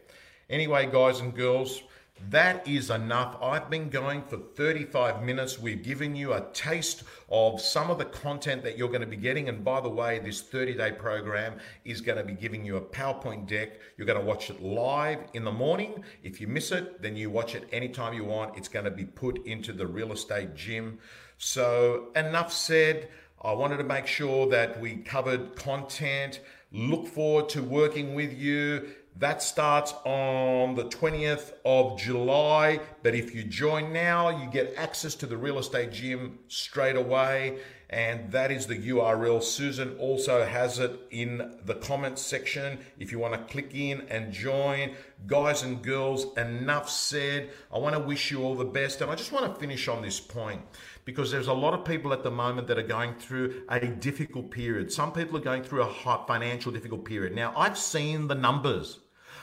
Anyway, 0.50 0.90
guys 0.92 1.22
and 1.22 1.34
girls, 1.34 1.84
that 2.30 2.68
is 2.68 2.90
enough. 2.90 3.38
I've 3.42 3.70
been 3.70 3.90
going 3.90 4.24
for 4.24 4.38
35 4.38 5.24
minutes. 5.24 5.58
We've 5.58 5.82
given 5.82 6.16
you 6.16 6.34
a 6.34 6.46
taste 6.54 7.04
of 7.30 7.62
some 7.62 7.90
of 7.90 7.98
the 7.98 8.06
content 8.06 8.64
that 8.64 8.78
you're 8.78 8.90
going 8.90 9.02
to 9.02 9.08
be 9.08 9.16
getting. 9.16 9.50
And 9.50 9.64
by 9.64 9.82
the 9.82 9.90
way, 9.90 10.20
this 10.20 10.42
30 10.42 10.76
day 10.76 10.92
program 10.92 11.58
is 11.86 12.02
going 12.02 12.18
to 12.18 12.24
be 12.24 12.34
giving 12.34 12.66
you 12.66 12.78
a 12.78 12.82
PowerPoint 12.82 13.48
deck. 13.48 13.80
You're 13.98 14.08
going 14.08 14.20
to 14.20 14.26
watch 14.26 14.50
it 14.50 14.62
live 14.62 15.20
in 15.34 15.44
the 15.44 15.52
morning. 15.52 16.04
If 16.24 16.42
you 16.42 16.48
miss 16.48 16.72
it, 16.72 17.02
then 17.02 17.16
you 17.16 17.30
watch 17.30 17.56
it 17.56 17.68
anytime 17.72 18.14
you 18.14 18.26
want. 18.26 18.58
It's 18.58 18.70
going 18.70 18.86
to 18.86 18.92
be 18.92 19.06
put 19.06 19.46
into 19.46 19.74
the 19.74 19.88
real 19.88 20.12
estate 20.12 20.56
gym. 20.56 21.00
So, 21.38 22.10
enough 22.16 22.52
said. 22.52 23.10
I 23.42 23.54
wanted 23.54 23.78
to 23.78 23.86
make 23.86 24.06
sure 24.06 24.50
that 24.50 24.82
we 24.82 24.98
covered 24.98 25.56
content. 25.56 26.42
Look 26.74 27.08
forward 27.08 27.48
to 27.50 27.64
working 27.64 28.14
with 28.14 28.34
you. 28.34 28.90
That 29.18 29.42
starts 29.42 29.94
on 30.06 30.76
the 30.76 30.86
20th 30.86 31.52
of 31.66 32.00
July. 32.00 32.80
But 33.04 33.16
if 33.16 33.36
you 33.36 33.44
join 33.44 33.92
now, 33.92 34.30
you 34.30 34.50
get 34.50 34.74
access 34.78 35.14
to 35.16 35.26
the 35.26 35.38
real 35.38 35.60
estate 35.60 35.92
gym 35.92 36.40
straight 36.48 36.96
away. 36.96 37.60
And 37.90 38.32
that 38.32 38.52
is 38.52 38.68
the 38.68 38.78
URL. 38.78 39.42
Susan 39.42 39.98
also 39.98 40.46
has 40.46 40.78
it 40.78 40.98
in 41.10 41.58
the 41.66 41.74
comments 41.74 42.22
section 42.22 42.80
if 43.00 43.12
you 43.12 43.18
want 43.18 43.34
to 43.34 43.52
click 43.52 43.72
in 43.74 44.02
and 44.10 44.32
join. 44.32 44.92
Guys 45.26 45.64
and 45.64 45.82
girls, 45.82 46.28
enough 46.38 46.90
said. 46.90 47.50
I 47.74 47.80
want 47.80 47.96
to 47.96 48.02
wish 48.02 48.32
you 48.32 48.44
all 48.44 48.56
the 48.56 48.64
best. 48.64 49.02
And 49.02 49.10
I 49.10 49.16
just 49.16 49.32
want 49.32 49.52
to 49.52 49.60
finish 49.60 49.88
on 49.88 50.02
this 50.04 50.20
point 50.20 50.62
because 51.10 51.32
there's 51.32 51.48
a 51.48 51.54
lot 51.54 51.74
of 51.74 51.84
people 51.84 52.14
at 52.14 52.22
the 52.22 52.30
moment 52.30 52.68
that 52.68 52.78
are 52.78 52.84
going 52.84 53.16
through 53.16 53.64
a 53.68 53.80
difficult 53.80 54.52
period. 54.52 54.92
Some 54.92 55.12
people 55.12 55.36
are 55.38 55.42
going 55.42 55.64
through 55.64 55.82
a 55.82 56.24
financial 56.28 56.72
difficult 56.72 57.04
period. 57.04 57.34
Now, 57.34 57.52
I've 57.58 57.80
seen 57.80 58.28
the 58.28 58.36
numbers. 58.36 59.00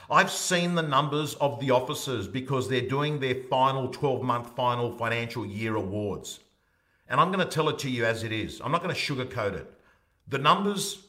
I've 0.09 0.31
seen 0.31 0.77
the 0.77 0.85
numbers 0.85 1.35
of 1.35 1.59
the 1.59 1.73
officers 1.73 2.29
because 2.29 2.69
they're 2.69 2.83
doing 2.83 3.19
their 3.19 3.35
final 3.51 3.89
12 3.89 4.23
month 4.23 4.55
final 4.55 4.97
financial 4.97 5.45
year 5.45 5.75
awards. 5.75 6.39
And 7.09 7.21
I'm 7.21 7.33
going 7.33 7.45
to 7.45 7.53
tell 7.53 7.69
it 7.69 7.81
to 7.81 7.91
you 7.91 8.05
as 8.05 8.23
it 8.23 8.31
is. 8.31 8.61
I'm 8.63 8.71
not 8.71 8.85
going 8.85 8.95
to 8.95 9.01
sugarcoat 9.01 9.55
it. 9.55 9.69
The 10.29 10.39
numbers, 10.39 11.03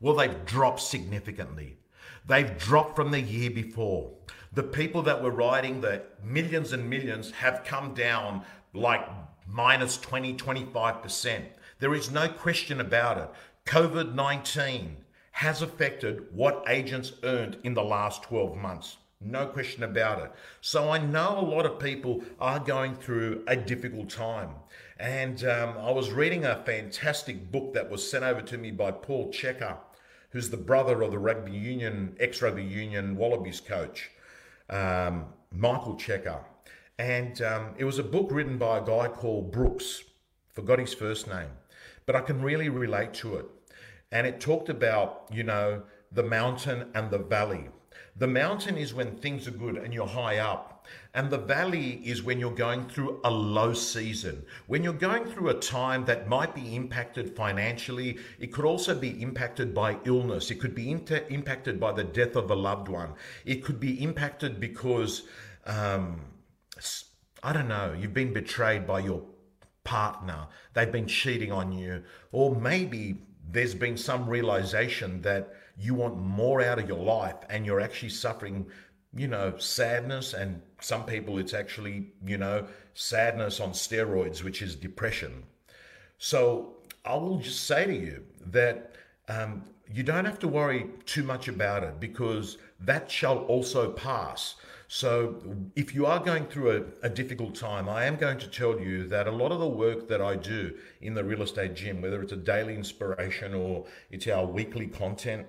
well, 0.00 0.14
they've 0.14 0.46
dropped 0.46 0.80
significantly. 0.80 1.76
They've 2.26 2.56
dropped 2.56 2.96
from 2.96 3.10
the 3.10 3.20
year 3.20 3.50
before. 3.50 4.12
The 4.54 4.62
people 4.62 5.02
that 5.02 5.22
were 5.22 5.30
writing 5.30 5.82
the 5.82 6.04
millions 6.22 6.72
and 6.72 6.88
millions 6.88 7.32
have 7.32 7.64
come 7.66 7.92
down 7.92 8.46
like 8.72 9.06
minus 9.46 9.96
20, 9.98 10.34
25%. 10.34 11.42
There 11.78 11.94
is 11.94 12.10
no 12.10 12.28
question 12.28 12.80
about 12.80 13.18
it. 13.18 13.30
COVID 13.66 14.14
19 14.14 14.96
has 15.32 15.62
affected 15.62 16.26
what 16.32 16.64
agents 16.68 17.12
earned 17.24 17.58
in 17.64 17.74
the 17.74 17.82
last 17.82 18.22
12 18.22 18.56
months. 18.56 18.98
No 19.20 19.46
question 19.46 19.82
about 19.82 20.22
it. 20.22 20.30
So 20.60 20.90
I 20.90 20.98
know 20.98 21.38
a 21.38 21.40
lot 21.40 21.66
of 21.66 21.78
people 21.78 22.22
are 22.38 22.60
going 22.60 22.94
through 22.94 23.42
a 23.46 23.56
difficult 23.56 24.10
time. 24.10 24.50
And 24.98 25.42
um, 25.44 25.76
I 25.78 25.90
was 25.90 26.12
reading 26.12 26.44
a 26.44 26.62
fantastic 26.64 27.50
book 27.50 27.74
that 27.74 27.90
was 27.90 28.08
sent 28.08 28.22
over 28.22 28.42
to 28.42 28.58
me 28.58 28.70
by 28.70 28.92
Paul 28.92 29.32
Cheika, 29.32 29.78
who's 30.30 30.50
the 30.50 30.56
brother 30.56 31.02
of 31.02 31.10
the 31.10 31.18
rugby 31.18 31.52
union, 31.52 32.16
ex 32.20 32.42
rugby 32.42 32.62
union 32.62 33.16
Wallabies 33.16 33.60
coach, 33.60 34.10
um, 34.70 35.26
Michael 35.50 35.96
Cheika. 35.96 36.40
And 36.98 37.40
um, 37.42 37.74
it 37.76 37.84
was 37.84 37.98
a 37.98 38.04
book 38.04 38.28
written 38.30 38.58
by 38.58 38.78
a 38.78 38.84
guy 38.84 39.08
called 39.08 39.50
Brooks, 39.50 40.04
forgot 40.50 40.78
his 40.78 40.94
first 40.94 41.26
name, 41.26 41.50
but 42.06 42.14
I 42.14 42.20
can 42.20 42.40
really 42.40 42.68
relate 42.68 43.12
to 43.14 43.36
it 43.36 43.46
and 44.14 44.28
it 44.28 44.40
talked 44.40 44.68
about, 44.68 45.28
you 45.30 45.42
know, 45.42 45.82
the 46.12 46.22
mountain 46.22 46.86
and 46.94 47.10
the 47.10 47.18
valley. 47.18 47.68
The 48.16 48.28
mountain 48.28 48.78
is 48.78 48.94
when 48.94 49.16
things 49.16 49.48
are 49.48 49.50
good 49.50 49.76
and 49.76 49.92
you're 49.92 50.06
high 50.06 50.38
up. 50.38 50.86
And 51.14 51.30
the 51.30 51.38
valley 51.38 52.00
is 52.04 52.22
when 52.22 52.38
you're 52.38 52.54
going 52.54 52.88
through 52.88 53.20
a 53.24 53.30
low 53.30 53.72
season. 53.72 54.44
When 54.68 54.84
you're 54.84 54.92
going 54.92 55.24
through 55.24 55.48
a 55.48 55.54
time 55.54 56.04
that 56.04 56.28
might 56.28 56.54
be 56.54 56.76
impacted 56.76 57.34
financially, 57.34 58.18
it 58.38 58.52
could 58.52 58.64
also 58.64 58.94
be 58.94 59.20
impacted 59.20 59.74
by 59.74 59.98
illness. 60.04 60.52
It 60.52 60.60
could 60.60 60.76
be 60.76 60.92
inter- 60.92 61.24
impacted 61.28 61.80
by 61.80 61.90
the 61.90 62.04
death 62.04 62.36
of 62.36 62.52
a 62.52 62.54
loved 62.54 62.86
one. 62.86 63.14
It 63.44 63.64
could 63.64 63.80
be 63.80 64.00
impacted 64.00 64.60
because, 64.60 65.22
um, 65.66 66.20
I 67.42 67.52
don't 67.52 67.68
know, 67.68 67.94
you've 67.98 68.14
been 68.14 68.32
betrayed 68.32 68.86
by 68.86 69.00
your 69.00 69.22
partner. 69.84 70.46
They've 70.72 70.90
been 70.90 71.06
cheating 71.06 71.52
on 71.52 71.72
you. 71.72 72.02
Or 72.32 72.54
maybe 72.54 73.16
there's 73.50 73.74
been 73.74 73.96
some 73.96 74.28
realization 74.28 75.22
that 75.22 75.54
you 75.78 75.94
want 75.94 76.16
more 76.16 76.62
out 76.62 76.78
of 76.78 76.88
your 76.88 77.04
life 77.04 77.36
and 77.50 77.66
you're 77.66 77.80
actually 77.80 78.08
suffering, 78.08 78.66
you 79.14 79.28
know, 79.28 79.56
sadness. 79.58 80.32
And 80.32 80.62
some 80.80 81.04
people, 81.04 81.38
it's 81.38 81.54
actually, 81.54 82.12
you 82.24 82.38
know, 82.38 82.66
sadness 82.94 83.60
on 83.60 83.72
steroids, 83.72 84.42
which 84.42 84.62
is 84.62 84.74
depression. 84.74 85.44
So 86.18 86.76
I 87.04 87.14
will 87.16 87.38
just 87.38 87.64
say 87.64 87.86
to 87.86 87.94
you 87.94 88.24
that 88.46 88.94
um, 89.28 89.64
you 89.92 90.02
don't 90.02 90.24
have 90.24 90.38
to 90.40 90.48
worry 90.48 90.86
too 91.04 91.22
much 91.22 91.48
about 91.48 91.82
it 91.84 92.00
because 92.00 92.56
that 92.80 93.10
shall 93.10 93.38
also 93.38 93.90
pass. 93.92 94.54
So, 94.96 95.42
if 95.74 95.92
you 95.92 96.06
are 96.06 96.20
going 96.20 96.46
through 96.46 96.70
a, 97.02 97.06
a, 97.06 97.08
difficult 97.08 97.56
time, 97.56 97.88
I 97.88 98.04
am 98.04 98.14
going 98.14 98.38
to 98.38 98.46
tell 98.46 98.78
you 98.78 99.08
that 99.08 99.26
a 99.26 99.32
lot 99.32 99.50
of 99.50 99.58
the 99.58 99.66
work 99.66 100.06
that 100.06 100.22
I 100.22 100.36
do 100.36 100.72
in 101.00 101.14
the 101.14 101.24
real 101.24 101.42
estate 101.42 101.74
gym, 101.74 102.00
whether 102.00 102.22
it's 102.22 102.30
a 102.30 102.36
daily 102.36 102.76
inspiration 102.76 103.54
or 103.54 103.86
it's 104.12 104.28
our 104.28 104.46
weekly 104.46 104.86
content, 104.86 105.48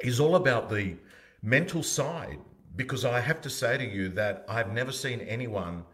is 0.00 0.20
all 0.20 0.36
about 0.36 0.70
the 0.70 0.96
mental 1.42 1.82
side. 1.82 2.38
Because 2.76 3.04
I 3.04 3.20
have 3.20 3.42
to 3.42 3.50
say 3.50 3.76
to 3.76 3.84
you 3.84 4.08
that 4.08 4.46
I've 4.48 4.72
never 4.72 4.90
seen 4.90 5.20
anyone 5.20 5.84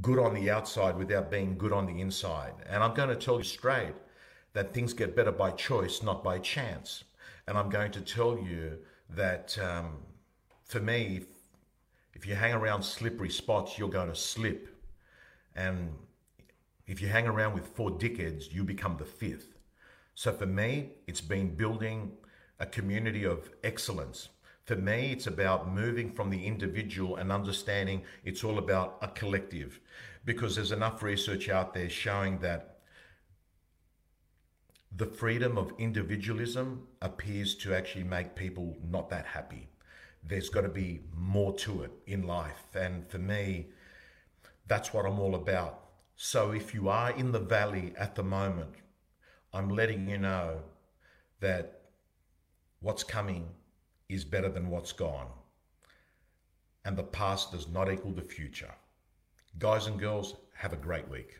good 0.00 0.18
on 0.18 0.32
the 0.32 0.48
outside 0.48 0.96
without 0.96 1.30
being 1.30 1.58
good 1.58 1.74
on 1.74 1.84
the 1.84 2.00
inside. 2.00 2.54
And 2.66 2.82
I'm 2.82 2.94
going 2.94 3.10
to 3.10 3.14
tell 3.14 3.36
you 3.36 3.44
straight 3.44 3.94
that 4.54 4.72
things 4.72 4.94
get 4.94 5.14
better 5.14 5.32
by 5.32 5.50
choice, 5.50 6.02
not 6.02 6.24
by 6.24 6.38
chance. 6.38 7.04
And 7.46 7.58
I'm 7.58 7.68
going 7.68 7.92
to 7.92 8.00
tell 8.00 8.38
you 8.38 8.78
that 9.10 9.58
um, 9.62 9.98
for 10.64 10.80
me, 10.80 11.26
if 12.18 12.26
you 12.26 12.34
hang 12.34 12.52
around 12.52 12.82
slippery 12.82 13.30
spots, 13.30 13.78
you're 13.78 13.88
going 13.88 14.08
to 14.08 14.14
slip. 14.16 14.74
And 15.54 15.94
if 16.88 17.00
you 17.00 17.06
hang 17.06 17.28
around 17.28 17.54
with 17.54 17.68
four 17.68 17.92
dickheads, 17.92 18.52
you 18.52 18.64
become 18.64 18.96
the 18.96 19.04
fifth. 19.04 19.56
So 20.16 20.32
for 20.32 20.44
me, 20.44 20.94
it's 21.06 21.20
been 21.20 21.54
building 21.54 22.10
a 22.58 22.66
community 22.66 23.22
of 23.22 23.48
excellence. 23.62 24.30
For 24.64 24.74
me, 24.74 25.12
it's 25.12 25.28
about 25.28 25.72
moving 25.72 26.10
from 26.10 26.28
the 26.28 26.44
individual 26.44 27.14
and 27.16 27.30
understanding 27.30 28.02
it's 28.24 28.42
all 28.42 28.58
about 28.58 28.98
a 29.00 29.06
collective 29.06 29.78
because 30.24 30.56
there's 30.56 30.72
enough 30.72 31.04
research 31.04 31.48
out 31.48 31.72
there 31.72 31.88
showing 31.88 32.40
that 32.40 32.78
the 34.90 35.06
freedom 35.06 35.56
of 35.56 35.72
individualism 35.78 36.88
appears 37.00 37.54
to 37.54 37.74
actually 37.74 38.04
make 38.04 38.34
people 38.34 38.76
not 38.82 39.08
that 39.10 39.24
happy 39.24 39.68
there's 40.28 40.50
got 40.50 40.60
to 40.60 40.68
be 40.68 41.00
more 41.16 41.54
to 41.54 41.82
it 41.82 41.90
in 42.06 42.26
life. 42.26 42.74
And 42.74 43.08
for 43.08 43.18
me, 43.18 43.68
that's 44.66 44.92
what 44.92 45.06
I'm 45.06 45.18
all 45.18 45.34
about. 45.34 45.84
So 46.16 46.50
if 46.52 46.74
you 46.74 46.88
are 46.88 47.10
in 47.12 47.32
the 47.32 47.40
valley 47.40 47.94
at 47.96 48.14
the 48.14 48.22
moment, 48.22 48.74
I'm 49.52 49.70
letting 49.70 50.08
you 50.08 50.18
know 50.18 50.60
that 51.40 51.80
what's 52.80 53.02
coming 53.02 53.48
is 54.08 54.24
better 54.24 54.48
than 54.48 54.68
what's 54.68 54.92
gone. 54.92 55.28
And 56.84 56.96
the 56.96 57.04
past 57.04 57.52
does 57.52 57.68
not 57.68 57.90
equal 57.90 58.12
the 58.12 58.22
future. 58.22 58.74
Guys 59.58 59.86
and 59.86 59.98
girls, 59.98 60.36
have 60.54 60.72
a 60.72 60.76
great 60.76 61.08
week. 61.08 61.38